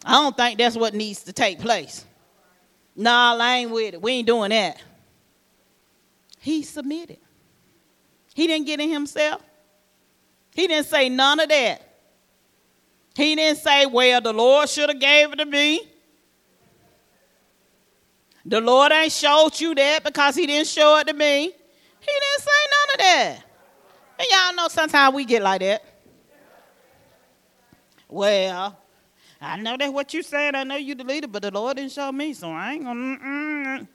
I 0.05 0.13
don't 0.13 0.37
think 0.37 0.59
that's 0.59 0.77
what 0.77 0.95
needs 0.95 1.25
to 1.25 1.33
take 1.33 1.59
place. 1.59 2.05
Nah, 2.97 3.37
I 3.39 3.59
ain't 3.59 3.71
with 3.71 3.95
it. 3.95 4.03
We 4.03 4.13
ain't 4.13 4.27
doing 4.27 4.51
that. 4.51 4.81
He 6.39 6.63
submitted. 6.63 7.19
He 8.35 8.47
didn't 8.47 8.67
get 8.67 8.81
in 8.81 8.91
himself. 8.91 9.43
He 10.55 10.67
didn't 10.67 10.87
say 10.87 11.09
none 11.09 11.41
of 11.41 11.49
that. 11.49 11.83
He 13.17 13.35
didn't 13.35 13.59
say, 13.59 13.87
well, 13.87 14.21
the 14.21 14.33
Lord 14.33 14.69
should 14.69 14.89
have 14.89 15.01
gave 15.01 15.33
it 15.33 15.37
to 15.37 15.45
me. 15.45 15.89
The 18.47 18.61
Lord 18.61 18.93
ain't 18.93 19.13
showed 19.13 19.61
you 19.61 19.75
that 19.75 20.03
because 20.03 20.35
he 20.35 20.47
didn't 20.47 20.69
show 20.69 20.97
it 20.99 21.07
to 21.09 21.13
me. 21.13 21.43
He 22.01 22.07
didn't 22.07 22.41
say 22.41 22.51
none 22.71 22.95
of 22.95 22.99
that. 22.99 23.45
And 24.19 24.29
y'all 24.31 24.55
know 24.55 24.69
sometimes 24.69 25.15
we 25.15 25.25
get 25.25 25.43
like 25.43 25.61
that. 25.61 25.85
Well, 28.11 28.77
I 29.41 29.57
know 29.57 29.77
that's 29.79 29.93
what 29.93 30.13
you 30.13 30.23
said. 30.23 30.55
I 30.55 30.65
know 30.65 30.77
you 30.77 30.95
leader, 30.95 31.29
but 31.29 31.43
the 31.43 31.51
Lord 31.51 31.77
didn't 31.77 31.93
show 31.93 32.11
me, 32.13 32.35
so 32.35 32.51
I 32.51 32.73
ain't 32.75 32.85
gonna. 32.85 33.01
Mm-mm. 33.01 33.89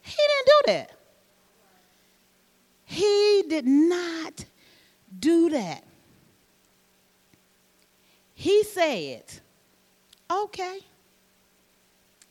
He 0.00 0.16
didn't 0.16 0.46
do 0.46 0.72
that. 0.72 0.92
He 2.84 3.44
did 3.48 3.66
not 3.66 4.44
do 5.18 5.50
that. 5.50 5.84
He 8.34 8.62
said, 8.62 9.24
Okay, 10.30 10.78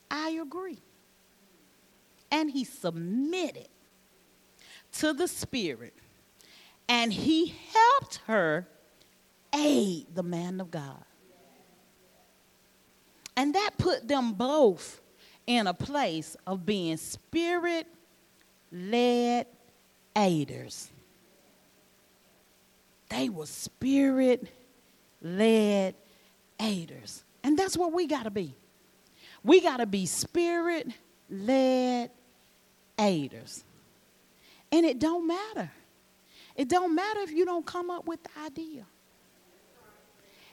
I 0.10 0.30
agree. 0.42 0.80
And 2.32 2.50
he 2.50 2.64
submitted 2.64 3.68
to 4.94 5.14
the 5.14 5.28
Spirit 5.28 5.94
and 6.90 7.12
he 7.12 7.54
helped 7.74 8.22
her 8.28 8.68
aid 9.54 10.08
the 10.14 10.24
man 10.24 10.62
of 10.62 10.72
God. 10.72 11.04
And 13.36 13.54
that 13.54 13.72
put 13.78 14.08
them 14.08 14.34
both 14.34 15.00
in 15.46 15.68
a 15.68 15.74
place 15.74 16.36
of 16.46 16.66
being 16.66 16.98
spirit 16.98 17.88
led 18.72 19.48
aiders. 20.16 20.90
They 23.10 23.30
were 23.30 23.46
spirit 23.46 24.48
led 25.22 25.96
aiders. 26.60 27.24
And 27.44 27.58
that's 27.58 27.78
what 27.78 27.94
we 27.94 28.08
got 28.08 28.24
to 28.24 28.32
be. 28.32 28.54
We 29.44 29.62
got 29.62 29.78
to 29.78 29.86
be 29.86 30.06
spirit 30.06 30.88
led 31.30 32.12
aiders. 33.00 33.64
And 34.72 34.86
it 34.86 35.00
don't 35.00 35.26
matter. 35.28 35.72
It 36.56 36.68
don't 36.68 36.94
matter 36.94 37.22
if 37.22 37.32
you 37.32 37.46
don't 37.46 37.66
come 37.66 37.90
up 37.90 38.08
with 38.08 38.22
the 38.24 38.30
idea. 38.46 38.86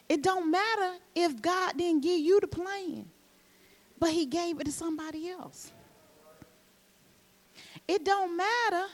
It 0.08 0.22
don't 0.22 0.50
matter 0.50 0.96
if 1.14 1.40
God 1.40 1.76
didn't 1.76 2.02
give 2.02 2.20
you 2.20 2.40
the 2.40 2.46
plan, 2.46 3.06
but 3.98 4.10
he 4.10 4.26
gave 4.26 4.60
it 4.60 4.64
to 4.64 4.72
somebody 4.72 5.30
else. 5.30 5.72
It 7.88 8.04
don't 8.04 8.36
matter 8.36 8.86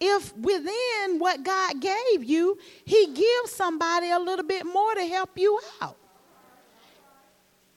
if 0.00 0.36
within 0.36 1.18
what 1.18 1.42
God 1.42 1.80
gave 1.80 2.24
you, 2.24 2.58
he 2.84 3.06
gives 3.06 3.52
somebody 3.52 4.10
a 4.10 4.18
little 4.18 4.44
bit 4.44 4.64
more 4.64 4.94
to 4.94 5.04
help 5.06 5.30
you 5.36 5.58
out. 5.80 5.96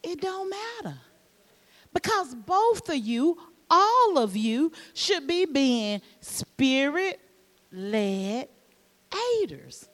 It 0.04 0.22
don't 0.22 0.50
matter. 0.50 0.98
Because 1.94 2.36
both 2.36 2.88
of 2.90 2.98
you, 2.98 3.38
all 3.70 4.18
of 4.18 4.36
you, 4.36 4.72
should 4.94 5.28
be 5.28 5.46
being 5.46 6.02
spirit 6.22 7.20
led 7.72 8.48
aiders 9.42 9.89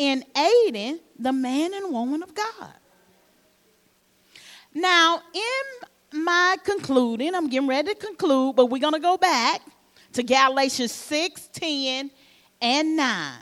in 0.00 0.24
aiding 0.34 0.98
the 1.18 1.30
man 1.30 1.74
and 1.74 1.92
woman 1.92 2.22
of 2.22 2.34
God. 2.34 2.72
Now, 4.72 5.20
in 5.34 6.22
my 6.24 6.56
concluding, 6.64 7.34
I'm 7.34 7.50
getting 7.50 7.68
ready 7.68 7.92
to 7.92 8.06
conclude, 8.06 8.56
but 8.56 8.66
we're 8.66 8.80
going 8.80 8.94
to 8.94 8.98
go 8.98 9.18
back 9.18 9.60
to 10.14 10.22
Galatians 10.22 10.92
6 10.92 11.50
10 11.52 12.10
and 12.62 12.96
9. 12.96 13.32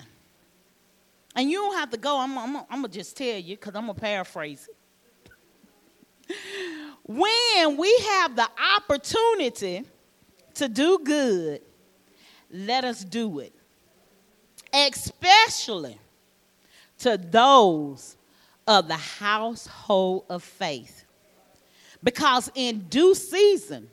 And 1.36 1.48
you 1.48 1.58
don't 1.58 1.76
have 1.76 1.90
to 1.90 1.96
go, 1.96 2.18
I'm, 2.18 2.36
I'm, 2.36 2.56
I'm 2.56 2.80
going 2.80 2.82
to 2.82 2.88
just 2.88 3.16
tell 3.16 3.38
you 3.38 3.54
because 3.54 3.76
I'm 3.76 3.84
going 3.84 3.94
to 3.94 4.00
paraphrase 4.00 4.68
it. 4.68 6.34
when 7.04 7.76
we 7.76 7.96
have 7.98 8.34
the 8.34 8.48
opportunity 8.76 9.84
to 10.54 10.68
do 10.68 10.98
good, 11.04 11.60
let 12.50 12.82
us 12.82 13.04
do 13.04 13.38
it. 13.38 13.54
Especially 14.74 15.96
to 16.98 17.16
those 17.16 18.16
of 18.66 18.88
the 18.88 18.96
household 18.96 20.24
of 20.28 20.42
faith. 20.42 21.04
Because 22.02 22.50
in 22.54 22.80
due 22.88 23.14
season, 23.14 23.88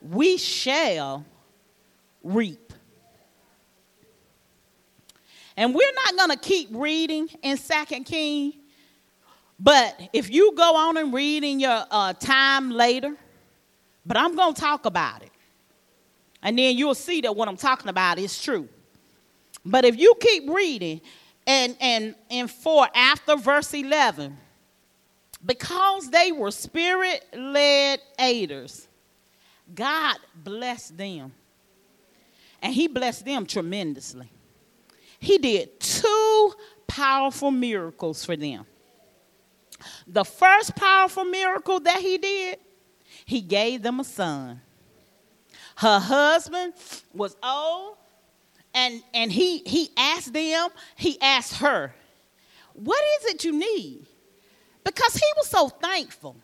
we 0.00 0.36
shall 0.36 1.24
reap. 2.22 2.72
And 5.56 5.74
we're 5.74 5.92
not 6.06 6.16
going 6.16 6.30
to 6.30 6.36
keep 6.36 6.70
reading 6.72 7.28
in 7.42 7.56
Second 7.56 8.04
King, 8.04 8.54
but 9.60 10.00
if 10.12 10.30
you 10.30 10.54
go 10.56 10.76
on 10.76 10.96
and 10.96 11.12
read 11.12 11.44
in 11.44 11.60
your 11.60 11.84
uh, 11.90 12.14
time 12.14 12.70
later, 12.70 13.14
but 14.04 14.16
I'm 14.16 14.34
going 14.34 14.54
to 14.54 14.60
talk 14.60 14.86
about 14.86 15.22
it. 15.22 15.30
And 16.42 16.58
then 16.58 16.76
you'll 16.76 16.94
see 16.94 17.20
that 17.20 17.36
what 17.36 17.48
I'm 17.48 17.56
talking 17.56 17.88
about 17.88 18.18
is 18.18 18.42
true. 18.42 18.68
But 19.64 19.84
if 19.84 19.96
you 19.96 20.14
keep 20.20 20.50
reading, 20.50 21.00
and 21.46 21.76
and 21.80 22.14
and 22.30 22.50
for 22.50 22.88
after 22.94 23.36
verse 23.36 23.74
11, 23.74 24.36
because 25.44 26.10
they 26.10 26.32
were 26.32 26.50
spirit-led 26.50 28.00
aiders, 28.18 28.88
God 29.74 30.16
blessed 30.34 30.96
them 30.96 31.32
and 32.60 32.72
he 32.72 32.86
blessed 32.86 33.24
them 33.24 33.44
tremendously. 33.44 34.30
He 35.18 35.38
did 35.38 35.80
two 35.80 36.52
powerful 36.86 37.50
miracles 37.50 38.24
for 38.24 38.36
them. 38.36 38.66
The 40.06 40.24
first 40.24 40.76
powerful 40.76 41.24
miracle 41.24 41.80
that 41.80 42.00
he 42.00 42.18
did, 42.18 42.58
he 43.24 43.40
gave 43.40 43.82
them 43.82 44.00
a 44.00 44.04
son. 44.04 44.60
Her 45.76 45.98
husband 45.98 46.74
was 47.12 47.36
old, 47.42 47.96
and, 48.74 49.02
and 49.12 49.30
he, 49.30 49.58
he 49.58 49.90
asked 49.96 50.32
them, 50.32 50.70
he 50.96 51.20
asked 51.20 51.54
her, 51.54 51.94
What 52.72 53.02
is 53.20 53.34
it 53.34 53.44
you 53.44 53.52
need? 53.52 54.06
Because 54.84 55.14
he 55.14 55.26
was 55.36 55.48
so 55.48 55.68
thankful 55.68 56.36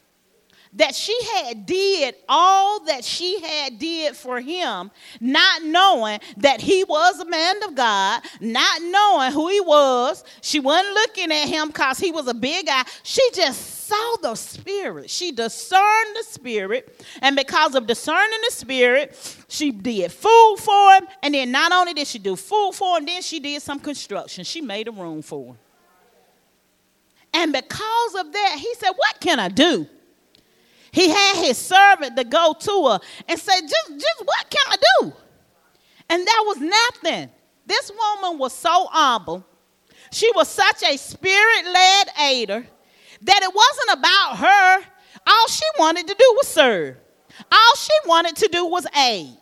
that 0.74 0.94
she 0.94 1.18
had 1.35 1.66
did 1.66 2.14
all 2.28 2.81
that 2.85 3.04
she 3.04 3.40
had 3.40 3.78
did 3.78 4.16
for 4.16 4.40
him 4.40 4.90
not 5.20 5.62
knowing 5.62 6.20
that 6.37 6.61
he 6.61 6.85
was 6.85 7.20
a 7.20 7.24
man 7.24 7.62
of 7.64 7.74
god 7.74 8.22
not 8.40 8.83
knowing 8.83 9.33
who 9.33 9.48
he 9.48 9.61
was. 9.61 10.24
She 10.40 10.61
wasn't 10.61 10.94
looking 10.94 11.33
at 11.33 11.48
him 11.48 11.68
because 11.68 11.98
he 11.98 12.11
was 12.11 12.28
a 12.28 12.35
big 12.35 12.66
guy. 12.66 12.85
She 13.02 13.22
just 13.35 13.87
saw 13.87 14.16
the 14.22 14.35
spirit. 14.35 15.11
She 15.11 15.33
discerned 15.33 16.16
the 16.16 16.24
spirit. 16.24 17.04
And 17.22 17.37
because 17.37 17.74
of 17.74 17.87
discerning 17.87 18.38
the 18.44 18.52
spirit 18.52 19.16
she 19.48 19.70
did 19.70 20.12
food 20.12 20.57
for 20.59 20.92
him. 20.94 21.07
And 21.22 21.35
then 21.35 21.50
not 21.50 21.72
only 21.72 21.94
did 21.94 22.07
she 22.07 22.18
do 22.18 22.37
food 22.37 22.72
for 22.74 22.98
him 22.98 23.07
then 23.07 23.22
she 23.22 23.40
did 23.40 23.62
some 23.62 23.78
construction. 23.78 24.44
She 24.44 24.61
made 24.61 24.88
a 24.88 24.92
room 24.92 25.22
for 25.22 25.46
him. 25.46 25.59
And 27.33 27.52
because 27.52 28.14
of 28.18 28.33
that 28.33 28.57
he 28.59 28.74
said 28.74 28.92
what 28.96 29.20
can 29.20 29.38
i 29.38 29.48
do 29.48 29.87
he 30.92 31.09
had 31.11 31.44
his 31.44 31.59
servant 31.59 32.16
to 32.16 32.24
go 32.24 32.55
to 32.59 32.87
her 32.88 33.01
and 33.29 33.38
say, 33.38 33.61
just, 33.61 33.90
just 33.92 34.24
what 34.24 34.51
can 34.51 34.62
I 34.68 34.77
do? 35.01 35.12
And 36.11 36.27
that 36.27 36.44
was 36.46 36.59
nothing. 36.61 37.31
This 37.66 37.90
woman 37.90 38.38
was 38.38 38.55
so 38.55 38.87
humble. 38.90 39.44
She 40.11 40.31
was 40.35 40.48
such 40.48 40.83
a 40.83 40.96
spirit 40.96 41.66
led 41.66 42.09
aider 42.18 42.66
that 43.22 43.42
it 43.42 43.55
wasn't 43.55 43.98
about 43.98 44.37
her. 44.38 44.85
All 45.27 45.48
she 45.48 45.64
wanted 45.79 46.07
to 46.09 46.14
do 46.14 46.33
was 46.37 46.48
serve, 46.48 46.96
all 47.53 47.77
she 47.77 47.92
wanted 48.07 48.37
to 48.37 48.48
do 48.48 48.64
was 48.64 48.87
aid. 48.96 49.37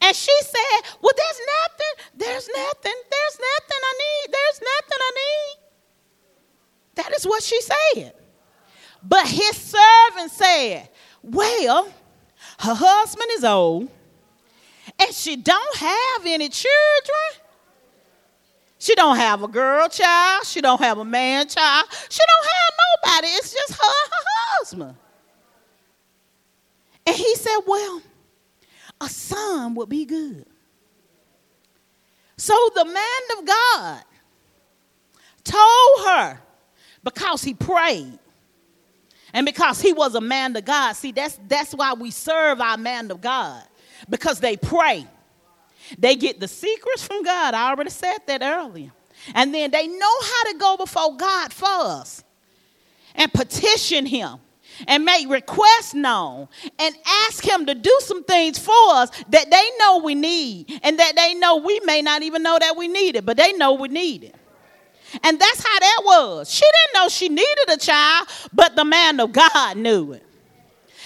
And 0.00 0.16
she 0.16 0.32
said, 0.42 0.90
Well, 1.00 1.12
there's 1.16 1.40
nothing, 1.62 2.06
there's 2.14 2.48
nothing, 2.48 2.94
there's 3.10 3.38
nothing 3.40 3.80
I 3.82 3.94
need, 3.98 4.32
there's 4.32 4.60
nothing 4.60 4.98
I 5.00 5.12
need. 5.14 5.66
That 6.96 7.14
is 7.16 7.26
what 7.26 7.42
she 7.42 7.60
said. 7.60 8.14
But 9.08 9.26
his 9.26 9.56
servant 9.56 10.32
said, 10.32 10.88
Well, 11.22 11.84
her 12.58 12.74
husband 12.74 13.28
is 13.32 13.44
old, 13.44 13.88
and 14.98 15.14
she 15.14 15.36
don't 15.36 15.76
have 15.76 16.26
any 16.26 16.48
children. 16.48 17.42
She 18.78 18.94
don't 18.94 19.16
have 19.16 19.42
a 19.42 19.48
girl 19.48 19.88
child. 19.88 20.46
She 20.46 20.60
don't 20.60 20.80
have 20.80 20.98
a 20.98 21.04
man 21.04 21.48
child. 21.48 21.86
She 22.08 22.20
don't 22.26 22.46
have 22.52 23.14
nobody. 23.14 23.28
It's 23.34 23.52
just 23.52 23.72
her 23.72 23.86
her 23.86 24.24
husband. 24.58 24.96
And 27.06 27.16
he 27.16 27.34
said, 27.36 27.58
Well, 27.66 28.02
a 29.00 29.08
son 29.08 29.74
would 29.76 29.88
be 29.88 30.04
good. 30.04 30.46
So 32.36 32.54
the 32.74 32.84
man 32.84 33.38
of 33.38 33.44
God 33.46 34.02
told 35.44 36.06
her, 36.06 36.40
because 37.02 37.42
he 37.42 37.54
prayed, 37.54 38.18
and 39.36 39.44
because 39.44 39.82
he 39.82 39.92
was 39.92 40.14
a 40.14 40.20
man 40.22 40.56
of 40.56 40.64
God, 40.64 40.94
see, 40.94 41.12
that's, 41.12 41.38
that's 41.46 41.74
why 41.74 41.92
we 41.92 42.10
serve 42.10 42.58
our 42.58 42.78
man 42.78 43.10
of 43.10 43.20
God, 43.20 43.62
because 44.08 44.40
they 44.40 44.56
pray. 44.56 45.06
They 45.98 46.16
get 46.16 46.40
the 46.40 46.48
secrets 46.48 47.06
from 47.06 47.22
God. 47.22 47.52
I 47.52 47.68
already 47.68 47.90
said 47.90 48.16
that 48.28 48.40
earlier. 48.40 48.92
And 49.34 49.54
then 49.54 49.70
they 49.72 49.88
know 49.88 50.20
how 50.22 50.52
to 50.52 50.58
go 50.58 50.78
before 50.78 51.18
God 51.18 51.52
for 51.52 51.66
us 51.68 52.24
and 53.14 53.30
petition 53.30 54.06
Him 54.06 54.38
and 54.88 55.04
make 55.04 55.28
requests 55.28 55.92
known 55.92 56.48
and 56.78 56.96
ask 57.26 57.44
Him 57.44 57.66
to 57.66 57.74
do 57.74 57.94
some 58.04 58.24
things 58.24 58.58
for 58.58 58.72
us 58.72 59.10
that 59.28 59.50
they 59.50 59.70
know 59.78 59.98
we 59.98 60.14
need 60.14 60.80
and 60.82 60.98
that 60.98 61.14
they 61.14 61.34
know 61.34 61.58
we 61.58 61.78
may 61.80 62.00
not 62.00 62.22
even 62.22 62.42
know 62.42 62.56
that 62.58 62.74
we 62.74 62.88
need 62.88 63.16
it, 63.16 63.26
but 63.26 63.36
they 63.36 63.52
know 63.52 63.74
we 63.74 63.88
need 63.88 64.24
it. 64.24 64.34
And 65.22 65.38
that's 65.38 65.66
how 65.66 65.78
that 65.78 66.02
was. 66.04 66.50
She 66.50 66.64
didn't 66.64 67.02
know 67.02 67.08
she 67.08 67.28
needed 67.28 67.68
a 67.68 67.76
child, 67.76 68.28
but 68.52 68.76
the 68.76 68.84
man 68.84 69.20
of 69.20 69.32
God 69.32 69.76
knew 69.76 70.12
it. 70.12 70.22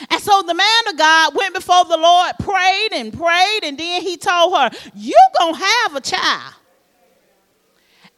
And 0.09 0.21
so 0.21 0.43
the 0.43 0.55
man 0.55 0.89
of 0.89 0.97
God 0.97 1.35
went 1.35 1.55
before 1.55 1.85
the 1.85 1.97
Lord, 1.97 2.33
prayed 2.39 2.89
and 2.93 3.13
prayed, 3.13 3.61
and 3.65 3.77
then 3.77 4.01
he 4.03 4.17
told 4.17 4.57
her, 4.57 4.71
You're 4.95 5.19
going 5.39 5.55
to 5.55 5.61
have 5.61 5.97
a 5.97 6.01
child. 6.01 6.55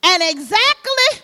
And 0.05 0.23
exactly 0.23 1.23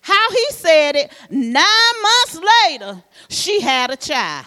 how 0.00 0.30
he 0.30 0.46
said 0.50 0.96
it, 0.96 1.12
nine 1.30 2.02
months 2.02 2.40
later, 2.68 3.02
she 3.28 3.60
had 3.60 3.90
a 3.90 3.96
child. 3.96 4.46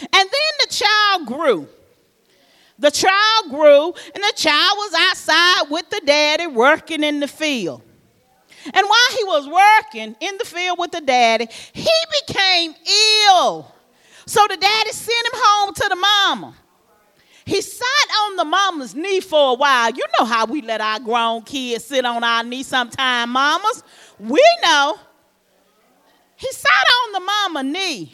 And 0.00 0.10
then 0.12 0.52
the 0.60 0.66
child 0.68 1.26
grew. 1.26 1.68
The 2.78 2.90
child 2.90 3.50
grew, 3.50 3.92
and 4.14 4.24
the 4.24 4.32
child 4.34 4.76
was 4.76 4.94
outside 4.98 5.70
with 5.70 5.88
the 5.90 6.00
daddy 6.04 6.46
working 6.46 7.04
in 7.04 7.20
the 7.20 7.28
field. 7.28 7.82
And 8.66 8.86
while 8.86 9.16
he 9.16 9.24
was 9.24 9.48
working 9.48 10.14
in 10.20 10.38
the 10.38 10.44
field 10.44 10.78
with 10.78 10.92
the 10.92 11.00
daddy, 11.00 11.48
he 11.72 11.90
became 12.26 12.74
ill. 13.26 13.72
So 14.26 14.46
the 14.48 14.56
daddy 14.56 14.92
sent 14.92 15.26
him 15.26 15.32
home 15.34 15.74
to 15.74 15.88
the 15.88 15.96
mama. 15.96 16.54
He 17.44 17.60
sat 17.60 18.08
on 18.22 18.36
the 18.36 18.44
mama's 18.44 18.94
knee 18.94 19.20
for 19.20 19.52
a 19.52 19.54
while. 19.54 19.90
You 19.90 20.04
know 20.18 20.24
how 20.24 20.46
we 20.46 20.62
let 20.62 20.80
our 20.80 21.00
grown 21.00 21.42
kids 21.42 21.84
sit 21.84 22.04
on 22.04 22.22
our 22.22 22.44
knee 22.44 22.62
sometime, 22.62 23.30
mamas. 23.30 23.82
We 24.18 24.42
know. 24.64 24.98
He 26.36 26.50
sat 26.52 26.86
on 27.04 27.12
the 27.12 27.20
mama 27.20 27.62
knee. 27.64 28.12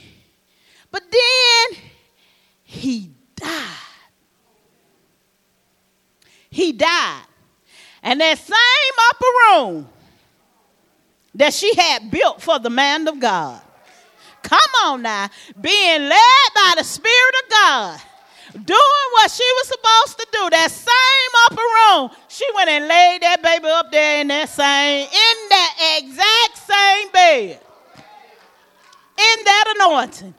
But 0.90 1.02
then 1.10 1.82
he 2.62 3.10
died. 3.36 3.66
He 6.50 6.72
died. 6.72 7.24
And 8.02 8.20
that 8.20 8.38
same 8.38 8.56
upper 9.10 9.26
room 9.76 9.88
that 11.38 11.54
she 11.54 11.72
had 11.74 12.10
built 12.10 12.42
for 12.42 12.58
the 12.58 12.68
man 12.68 13.06
of 13.08 13.18
God. 13.18 13.62
Come 14.42 14.70
on 14.84 15.02
now, 15.02 15.28
being 15.60 16.02
led 16.02 16.48
by 16.54 16.74
the 16.76 16.84
Spirit 16.84 17.34
of 17.44 17.50
God, 17.50 18.00
doing 18.52 19.08
what 19.12 19.30
she 19.30 19.44
was 19.44 19.68
supposed 19.68 20.18
to 20.18 20.26
do, 20.32 20.50
that 20.50 20.70
same 20.70 21.32
upper 21.46 21.62
room, 21.62 22.10
she 22.28 22.44
went 22.54 22.68
and 22.68 22.88
laid 22.88 23.22
that 23.22 23.42
baby 23.42 23.66
up 23.68 23.90
there 23.90 24.20
in 24.20 24.28
that 24.28 24.48
same, 24.48 25.04
in 25.04 25.48
that 25.48 25.98
exact 26.02 26.58
same 26.58 27.10
bed, 27.12 27.60
in 29.16 29.44
that 29.44 29.74
anointing. 29.76 30.34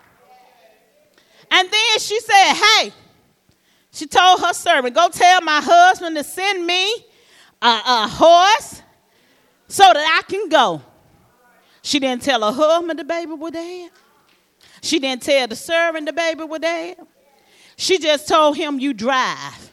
And 1.51 1.69
then 1.69 1.99
she 1.99 2.19
said, 2.19 2.53
Hey, 2.53 2.93
she 3.91 4.05
told 4.05 4.41
her 4.41 4.53
servant, 4.53 4.95
Go 4.95 5.09
tell 5.09 5.41
my 5.41 5.61
husband 5.61 6.15
to 6.17 6.23
send 6.23 6.65
me 6.65 6.93
a, 7.61 7.81
a 7.85 8.07
horse 8.09 8.81
so 9.69 9.83
that 9.83 10.19
I 10.19 10.29
can 10.29 10.49
go. 10.49 10.81
She 11.81 11.99
didn't 11.99 12.23
tell 12.23 12.41
her 12.41 12.51
husband 12.51 12.99
the 12.99 13.05
baby 13.05 13.31
was 13.31 13.51
dead. 13.51 13.91
She 14.81 14.99
didn't 14.99 15.21
tell 15.21 15.47
the 15.47 15.55
servant 15.55 16.05
the 16.07 16.13
baby 16.13 16.43
was 16.43 16.59
dead. 16.59 16.97
She 17.77 17.97
just 17.97 18.27
told 18.27 18.57
him, 18.57 18.79
You 18.79 18.93
drive. 18.93 19.71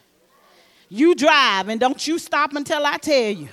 You 0.89 1.17
drive, 1.17 1.69
and 1.69 1.81
don't 1.81 2.07
you 2.07 2.19
stop 2.19 2.55
until 2.55 2.87
I 2.87 2.99
tell 2.99 3.31
you. 3.33 3.49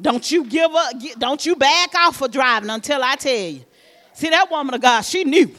Don't 0.00 0.28
you 0.30 0.44
give 0.44 0.74
up, 0.74 0.92
don't 1.18 1.46
you 1.46 1.54
back 1.54 1.94
off 1.94 2.16
for 2.16 2.26
driving 2.26 2.70
until 2.70 3.02
I 3.02 3.14
tell 3.14 3.32
you. 3.50 3.64
See, 4.14 4.30
that 4.30 4.50
woman 4.50 4.74
of 4.74 4.80
God, 4.80 5.02
she 5.02 5.24
knew. 5.24 5.54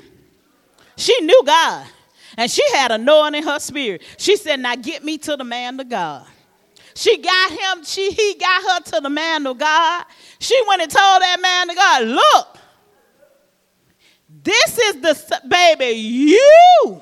She 0.98 1.18
knew 1.22 1.42
God. 1.46 1.88
And 2.36 2.52
she 2.52 2.64
had 2.74 2.92
a 2.92 2.98
knowing 2.98 3.36
in 3.36 3.44
her 3.44 3.60
spirit. 3.60 4.02
She 4.18 4.36
said, 4.36 4.60
Now 4.60 4.76
get 4.76 5.04
me 5.04 5.18
to 5.20 5.38
the 5.38 5.44
man 5.44 5.80
of 5.80 5.88
God. 5.88 6.28
She 6.98 7.18
got 7.18 7.52
him, 7.52 7.86
she, 7.86 8.10
he 8.10 8.34
got 8.40 8.64
her 8.64 8.80
to 8.94 9.02
the 9.02 9.10
man 9.12 9.46
of 9.46 9.60
God. 9.60 10.06
She 10.40 10.60
went 10.68 10.82
and 10.82 10.90
told 10.90 11.22
that 11.22 11.40
man 11.40 11.70
of 11.70 11.76
God, 11.76 12.04
look, 12.08 12.58
this 14.44 14.80
is 14.80 14.96
the 14.96 15.42
baby 15.48 15.92
you. 15.92 17.02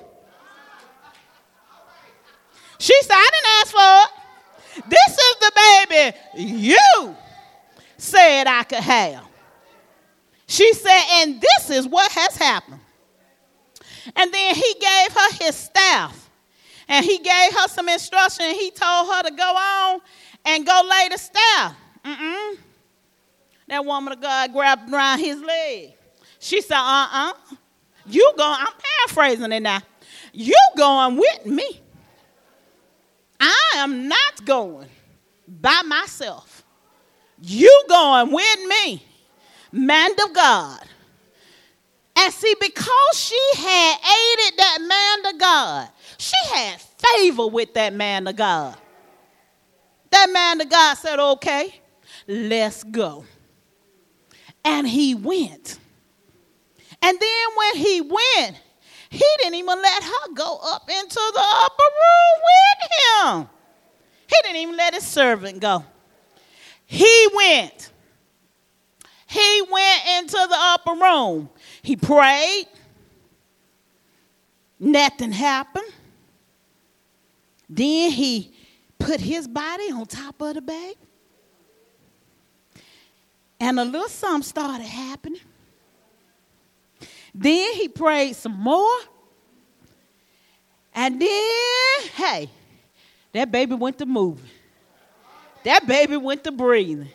She 2.77 2.93
said, 3.03 3.15
I 3.15 3.29
didn't 3.31 3.51
ask 3.62 3.71
for 3.71 4.84
it. 4.84 4.89
This 4.89 5.17
is 5.17 5.36
the 5.39 5.51
baby 5.55 6.17
you 6.43 7.15
said 7.97 8.47
I 8.47 8.63
could 8.63 8.79
have. 8.79 9.23
She 10.45 10.73
said, 10.73 11.03
and 11.13 11.39
this 11.39 11.69
is 11.69 11.88
what 11.88 12.12
has 12.12 12.36
happened. 12.36 12.81
And 14.13 14.34
then 14.34 14.55
he 14.55 14.75
gave 14.77 15.13
her 15.13 15.34
his 15.39 15.55
staff 15.55 16.24
and 16.88 17.06
he 17.06 17.17
gave 17.17 17.54
her 17.54 17.67
some 17.67 17.89
instruction. 17.89 18.45
He 18.52 18.71
told 18.71 19.08
her 19.13 19.24
to 19.24 19.32
go 19.32 19.56
on 19.56 20.02
and 20.45 20.65
go 20.65 20.82
lay 20.89 21.10
the 21.10 21.17
staff. 21.17 21.76
Mm-mm. 22.04 22.58
That 23.67 23.84
woman 23.84 24.13
of 24.13 24.21
God 24.21 24.54
grabbed 24.54 24.93
around 24.93 25.19
his 25.19 25.41
leg. 25.41 25.93
She 26.39 26.62
said, 26.62 26.78
uh-uh. 26.78 27.34
You 28.06 28.34
going, 28.38 28.57
I'm 28.59 28.74
paraphrasing 29.07 29.51
it 29.51 29.62
now. 29.62 29.82
You 30.32 30.57
going 30.78 31.18
with 31.18 31.45
me. 31.45 31.82
I 33.39 33.72
am 33.78 34.07
not 34.07 34.45
going 34.45 34.89
by 35.47 35.82
myself. 35.86 36.64
You 37.41 37.84
going 37.89 38.32
with 38.32 38.59
me, 38.68 39.03
man 39.72 40.12
of 40.12 40.34
God. 40.34 40.84
And 42.26 42.34
see, 42.34 42.55
because 42.59 43.13
she 43.13 43.39
had 43.55 43.97
aided 43.99 44.57
that 44.57 44.80
man 44.82 45.32
of 45.32 45.39
God, 45.39 45.89
she 46.17 46.55
had 46.55 46.82
favor 46.82 47.45
with 47.45 47.71
that 47.76 47.93
man 47.93 48.26
of 48.26 48.36
God. 48.36 48.76
That 50.09 50.32
man 50.32 50.59
of 50.59 50.67
God 50.67 50.95
said, 50.95 51.19
okay, 51.19 51.80
let's 52.28 52.84
go. 52.84 53.26
And 54.63 54.88
he 54.88 55.13
went. 55.13 55.78
And 56.99 57.19
then 57.19 57.47
when 57.55 57.76
he 57.76 58.01
went, 58.01 58.59
he 59.11 59.26
didn't 59.38 59.59
even 59.59 59.80
let 59.80 60.03
her 60.03 60.34
go 60.34 60.59
up 60.63 60.89
into 60.89 61.32
the 61.32 61.45
upper 61.45 61.84
room 62.01 62.41
with 62.49 63.45
him. 63.45 63.49
He 64.26 64.36
didn't 64.41 64.61
even 64.63 64.78
let 64.78 64.95
his 64.95 65.05
servant 65.05 65.59
go. 65.59 65.86
He 66.88 67.28
went. 67.36 67.91
He 69.36 69.61
went 69.69 70.01
into 70.17 70.47
the 70.49 70.55
upper 70.57 70.93
room. 70.93 71.49
He 71.81 71.97
prayed. 71.97 72.67
Nothing 74.79 75.33
happened. 75.33 75.91
Then 77.69 78.11
he 78.11 78.53
put 78.97 79.19
his 79.19 79.45
body 79.45 79.91
on 79.91 80.05
top 80.05 80.39
of 80.41 80.53
the 80.53 80.61
bed. 80.61 80.93
And 83.59 83.77
a 83.77 83.83
little 83.83 84.07
something 84.07 84.43
started 84.43 84.86
happening. 84.86 85.41
Then 87.33 87.73
he 87.73 87.89
prayed 87.89 88.38
some 88.38 88.57
more. 88.57 88.99
And 90.93 91.21
then, 91.21 92.07
hey, 92.15 92.49
that 93.33 93.51
baby 93.51 93.75
went 93.75 93.97
to 93.97 94.05
moving. 94.05 94.49
That 95.65 95.86
baby 95.86 96.15
went 96.15 96.41
to 96.45 96.53
breathing. 96.53 97.09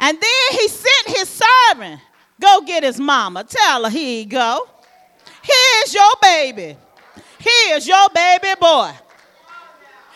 And 0.00 0.18
then 0.20 0.58
he 0.58 0.68
sent 0.68 1.16
his 1.16 1.28
servant, 1.28 2.00
go 2.40 2.60
get 2.62 2.84
his 2.84 3.00
mama. 3.00 3.44
Tell 3.44 3.84
her, 3.84 3.90
here 3.90 4.20
you 4.20 4.26
go. 4.26 4.68
Here's 5.42 5.94
your 5.94 6.12
baby. 6.22 6.76
Here's 7.38 7.86
your 7.86 8.08
baby 8.14 8.54
boy. 8.60 8.92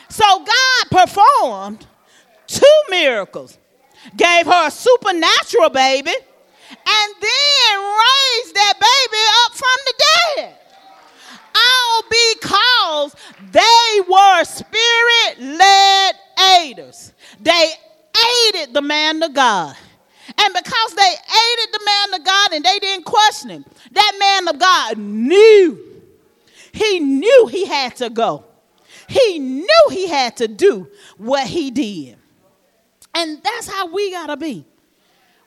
So 0.08 0.44
God 0.44 1.06
performed 1.06 1.86
two 2.46 2.82
miracles. 2.90 3.58
Gave 4.16 4.46
her 4.46 4.66
a 4.66 4.70
supernatural 4.70 5.70
baby 5.70 6.12
and 6.12 7.14
then 7.20 7.78
raised 7.78 8.54
that 8.54 8.74
baby 8.78 9.22
up 9.44 9.54
from 9.56 9.78
the 9.86 9.94
dead. 10.36 10.54
All 11.54 12.02
because 12.10 13.16
they 13.52 14.00
were 14.08 14.44
spirit 14.44 15.58
led 15.58 16.14
aiders. 16.58 17.12
They 17.40 17.72
aided 18.46 18.74
the 18.74 18.82
man 18.82 19.22
of 19.22 19.34
God. 19.34 19.76
And 20.38 20.54
because 20.54 20.94
they 20.94 21.02
aided 21.02 21.72
the 21.72 21.84
man 21.84 22.14
of 22.14 22.24
God 22.24 22.52
and 22.52 22.64
they 22.64 22.78
didn't 22.78 23.04
question 23.04 23.50
him, 23.50 23.64
that 23.90 24.12
man 24.18 24.48
of 24.48 24.58
God 24.58 24.98
knew. 24.98 25.78
He 26.72 27.00
knew 27.00 27.46
he 27.48 27.66
had 27.66 27.96
to 27.96 28.08
go. 28.08 28.44
He 29.08 29.38
knew 29.38 29.88
he 29.90 30.08
had 30.08 30.36
to 30.38 30.48
do 30.48 30.88
what 31.18 31.46
he 31.46 31.70
did. 31.70 32.16
And 33.14 33.42
that's 33.42 33.68
how 33.68 33.86
we 33.92 34.10
got 34.10 34.28
to 34.28 34.36
be. 34.36 34.64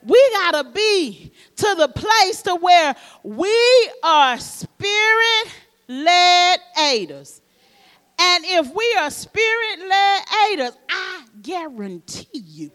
We 0.04 0.30
got 0.34 0.52
to 0.52 0.72
be 0.72 1.32
to 1.56 1.76
the 1.76 1.88
place 1.88 2.44
to 2.44 2.56
where 2.56 2.96
we 3.24 3.90
are 4.04 4.38
spirit 4.38 5.48
led 5.88 6.60
aiders. 6.80 7.42
And 8.18 8.46
if 8.46 8.74
we 8.74 8.96
are 9.00 9.10
spirit 9.10 9.80
led 9.88 10.24
aiders, 10.52 10.78
I 10.90 11.24
guarantee 11.42 12.28
you, 12.34 12.72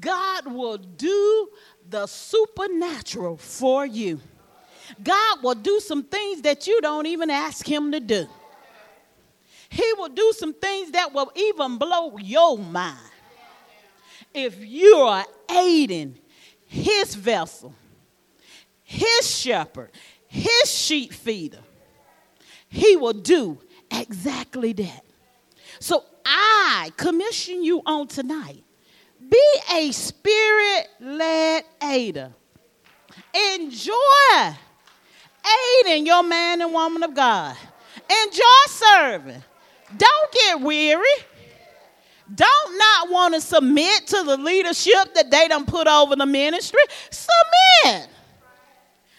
God 0.00 0.46
will 0.46 0.78
do 0.78 1.48
the 1.88 2.06
supernatural 2.06 3.36
for 3.36 3.86
you. 3.86 4.20
God 5.02 5.42
will 5.42 5.54
do 5.54 5.80
some 5.80 6.04
things 6.04 6.42
that 6.42 6.66
you 6.66 6.80
don't 6.80 7.06
even 7.06 7.30
ask 7.30 7.66
Him 7.66 7.92
to 7.92 8.00
do. 8.00 8.26
He 9.68 9.92
will 9.96 10.08
do 10.08 10.32
some 10.36 10.54
things 10.54 10.92
that 10.92 11.12
will 11.12 11.32
even 11.34 11.78
blow 11.78 12.16
your 12.18 12.58
mind. 12.58 12.98
If 14.32 14.64
you 14.64 14.96
are 14.96 15.24
aiding 15.50 16.18
His 16.66 17.14
vessel, 17.14 17.74
His 18.82 19.28
shepherd, 19.28 19.90
His 20.28 20.70
sheep 20.70 21.12
feeder, 21.12 21.60
He 22.68 22.96
will 22.96 23.12
do 23.12 23.58
exactly 24.00 24.72
that. 24.74 25.04
So 25.80 26.04
I 26.24 26.90
commission 26.96 27.62
you 27.62 27.82
on 27.84 28.08
tonight. 28.08 28.62
Be 29.28 29.42
a 29.72 29.90
spirit 29.92 30.88
led 31.00 31.64
aider. 31.82 32.32
Enjoy 33.52 34.54
aiding 35.80 36.06
your 36.06 36.22
man 36.22 36.60
and 36.60 36.72
woman 36.72 37.02
of 37.02 37.14
God. 37.14 37.56
Enjoy 38.24 38.42
serving. 38.66 39.42
Don't 39.96 40.32
get 40.32 40.60
weary. 40.60 41.04
Don't 42.34 42.78
not 42.78 43.10
want 43.10 43.34
to 43.34 43.40
submit 43.40 44.06
to 44.08 44.22
the 44.24 44.36
leadership 44.36 45.14
that 45.14 45.30
they 45.30 45.48
done 45.48 45.66
put 45.66 45.86
over 45.86 46.16
the 46.16 46.26
ministry. 46.26 46.80
Submit. 47.10 48.08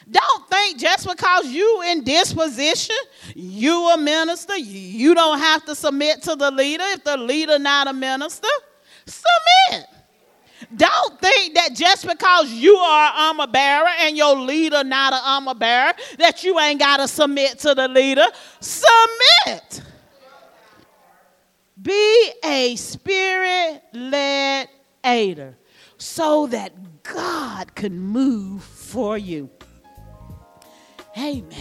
Don't 0.09 0.49
think 0.49 0.79
just 0.79 1.07
because 1.07 1.47
you 1.47 1.81
in 1.87 2.03
this 2.03 2.31
position, 2.33 2.95
you 3.33 3.89
a 3.89 3.97
minister, 3.97 4.55
you 4.55 5.15
don't 5.15 5.39
have 5.39 5.65
to 5.65 5.75
submit 5.75 6.21
to 6.23 6.35
the 6.35 6.51
leader 6.51 6.83
if 6.89 7.03
the 7.03 7.17
leader 7.17 7.57
not 7.57 7.87
a 7.87 7.93
minister. 7.93 8.47
Submit. 9.05 9.87
Don't 10.75 11.19
think 11.19 11.55
that 11.55 11.73
just 11.73 12.07
because 12.07 12.51
you 12.51 12.75
are 12.75 13.07
an 13.07 13.13
armor 13.15 13.47
bearer 13.47 13.89
and 13.99 14.15
your 14.15 14.35
leader 14.35 14.83
not 14.83 15.13
an 15.13 15.21
armor 15.23 15.55
bearer, 15.55 15.93
that 16.17 16.43
you 16.43 16.59
ain't 16.59 16.79
got 16.79 16.97
to 16.97 17.07
submit 17.07 17.59
to 17.59 17.73
the 17.73 17.87
leader. 17.87 18.25
Submit. 18.59 19.81
Be 21.81 22.31
a 22.43 22.75
spirit 22.75 23.81
led 23.93 24.69
aider 25.03 25.57
so 25.97 26.47
that 26.47 27.03
God 27.03 27.75
can 27.75 27.99
move 27.99 28.63
for 28.63 29.17
you. 29.17 29.49
Amen. 31.17 31.51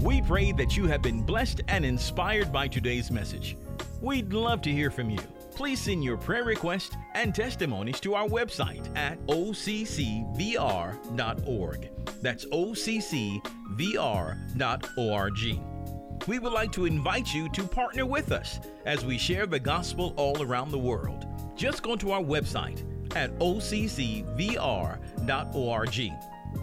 We 0.00 0.22
pray 0.22 0.52
that 0.52 0.76
you 0.76 0.86
have 0.86 1.02
been 1.02 1.22
blessed 1.22 1.62
and 1.68 1.84
inspired 1.84 2.52
by 2.52 2.68
today's 2.68 3.10
message. 3.10 3.56
We'd 4.00 4.32
love 4.32 4.60
to 4.62 4.72
hear 4.72 4.90
from 4.90 5.10
you. 5.10 5.18
Please 5.54 5.80
send 5.80 6.02
your 6.04 6.16
prayer 6.16 6.44
requests 6.44 6.96
and 7.14 7.34
testimonies 7.34 7.98
to 8.00 8.14
our 8.14 8.28
website 8.28 8.94
at 8.96 9.18
occvr.org. 9.26 9.90
That's 12.20 12.44
occvr.org. 12.46 13.48
We 16.28 16.38
would 16.38 16.52
like 16.52 16.72
to 16.72 16.86
invite 16.86 17.32
you 17.32 17.48
to 17.50 17.62
partner 17.62 18.04
with 18.04 18.32
us 18.32 18.58
as 18.84 19.04
we 19.04 19.16
share 19.16 19.46
the 19.46 19.60
gospel 19.60 20.12
all 20.16 20.42
around 20.42 20.72
the 20.72 20.78
world. 20.78 21.24
Just 21.54 21.82
go 21.82 21.94
to 21.96 22.12
our 22.12 22.22
website 22.22 22.82
at 23.16 23.36
occvr.org 23.38 24.96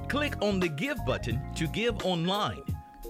Click 0.08 0.36
on 0.42 0.60
the 0.60 0.68
Give 0.68 0.98
button 1.06 1.42
to 1.56 1.68
give 1.68 2.06
online, 2.06 2.64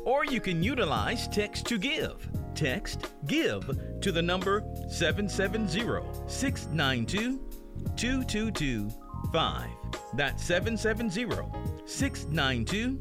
or 0.05 0.25
you 0.25 0.39
can 0.39 0.63
utilize 0.63 1.27
Text 1.27 1.65
to 1.67 1.77
Give. 1.77 2.27
Text 2.55 3.07
GIVE 3.25 3.99
to 4.01 4.11
the 4.11 4.21
number 4.21 4.63
770 4.89 6.03
692 6.27 7.39
2225. 7.95 9.69
That's 10.13 10.43
770 10.43 11.85
692 11.85 12.99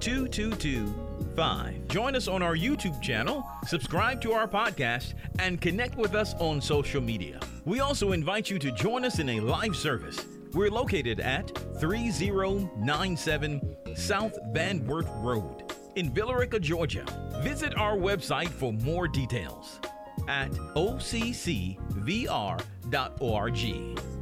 2225. 0.00 1.88
Join 1.88 2.16
us 2.16 2.28
on 2.28 2.42
our 2.42 2.56
YouTube 2.56 3.00
channel, 3.00 3.46
subscribe 3.66 4.20
to 4.22 4.32
our 4.32 4.48
podcast, 4.48 5.14
and 5.38 5.60
connect 5.60 5.96
with 5.96 6.14
us 6.14 6.34
on 6.34 6.60
social 6.60 7.00
media. 7.00 7.40
We 7.64 7.80
also 7.80 8.12
invite 8.12 8.50
you 8.50 8.58
to 8.58 8.72
join 8.72 9.04
us 9.04 9.18
in 9.18 9.28
a 9.30 9.40
live 9.40 9.76
service 9.76 10.24
we're 10.54 10.70
located 10.70 11.20
at 11.20 11.50
3097 11.80 13.76
South 13.94 14.38
Van 14.52 14.84
Wert 14.86 15.06
Road 15.16 15.72
in 15.96 16.10
Villa 16.12 16.36
Rica, 16.36 16.60
Georgia. 16.60 17.04
Visit 17.42 17.76
our 17.76 17.96
website 17.96 18.48
for 18.48 18.72
more 18.72 19.08
details 19.08 19.80
at 20.28 20.50
occvr.org. 20.50 21.78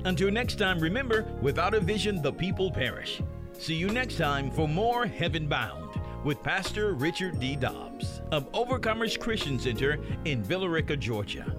Until 0.05 0.31
next 0.31 0.55
time, 0.57 0.79
remember, 0.79 1.23
without 1.43 1.75
a 1.75 1.81
vision, 1.81 2.23
the 2.23 2.33
people 2.33 2.71
perish. 2.71 3.21
See 3.59 3.75
you 3.75 3.89
next 3.89 4.17
time 4.17 4.51
for 4.51 4.69
more 4.69 5.07
Heaven 5.07 5.49
Bound 5.49 6.01
with 6.25 6.43
Pastor 6.43 6.95
Richard 6.95 7.41
D. 7.41 7.57
Dobbs 7.57 8.21
of 8.33 8.51
Overcomers 8.53 9.19
Christian 9.19 9.59
Center 9.59 9.99
in 10.25 10.43
Villa 10.43 10.69
Rica, 10.69 10.97
Georgia. 10.97 11.57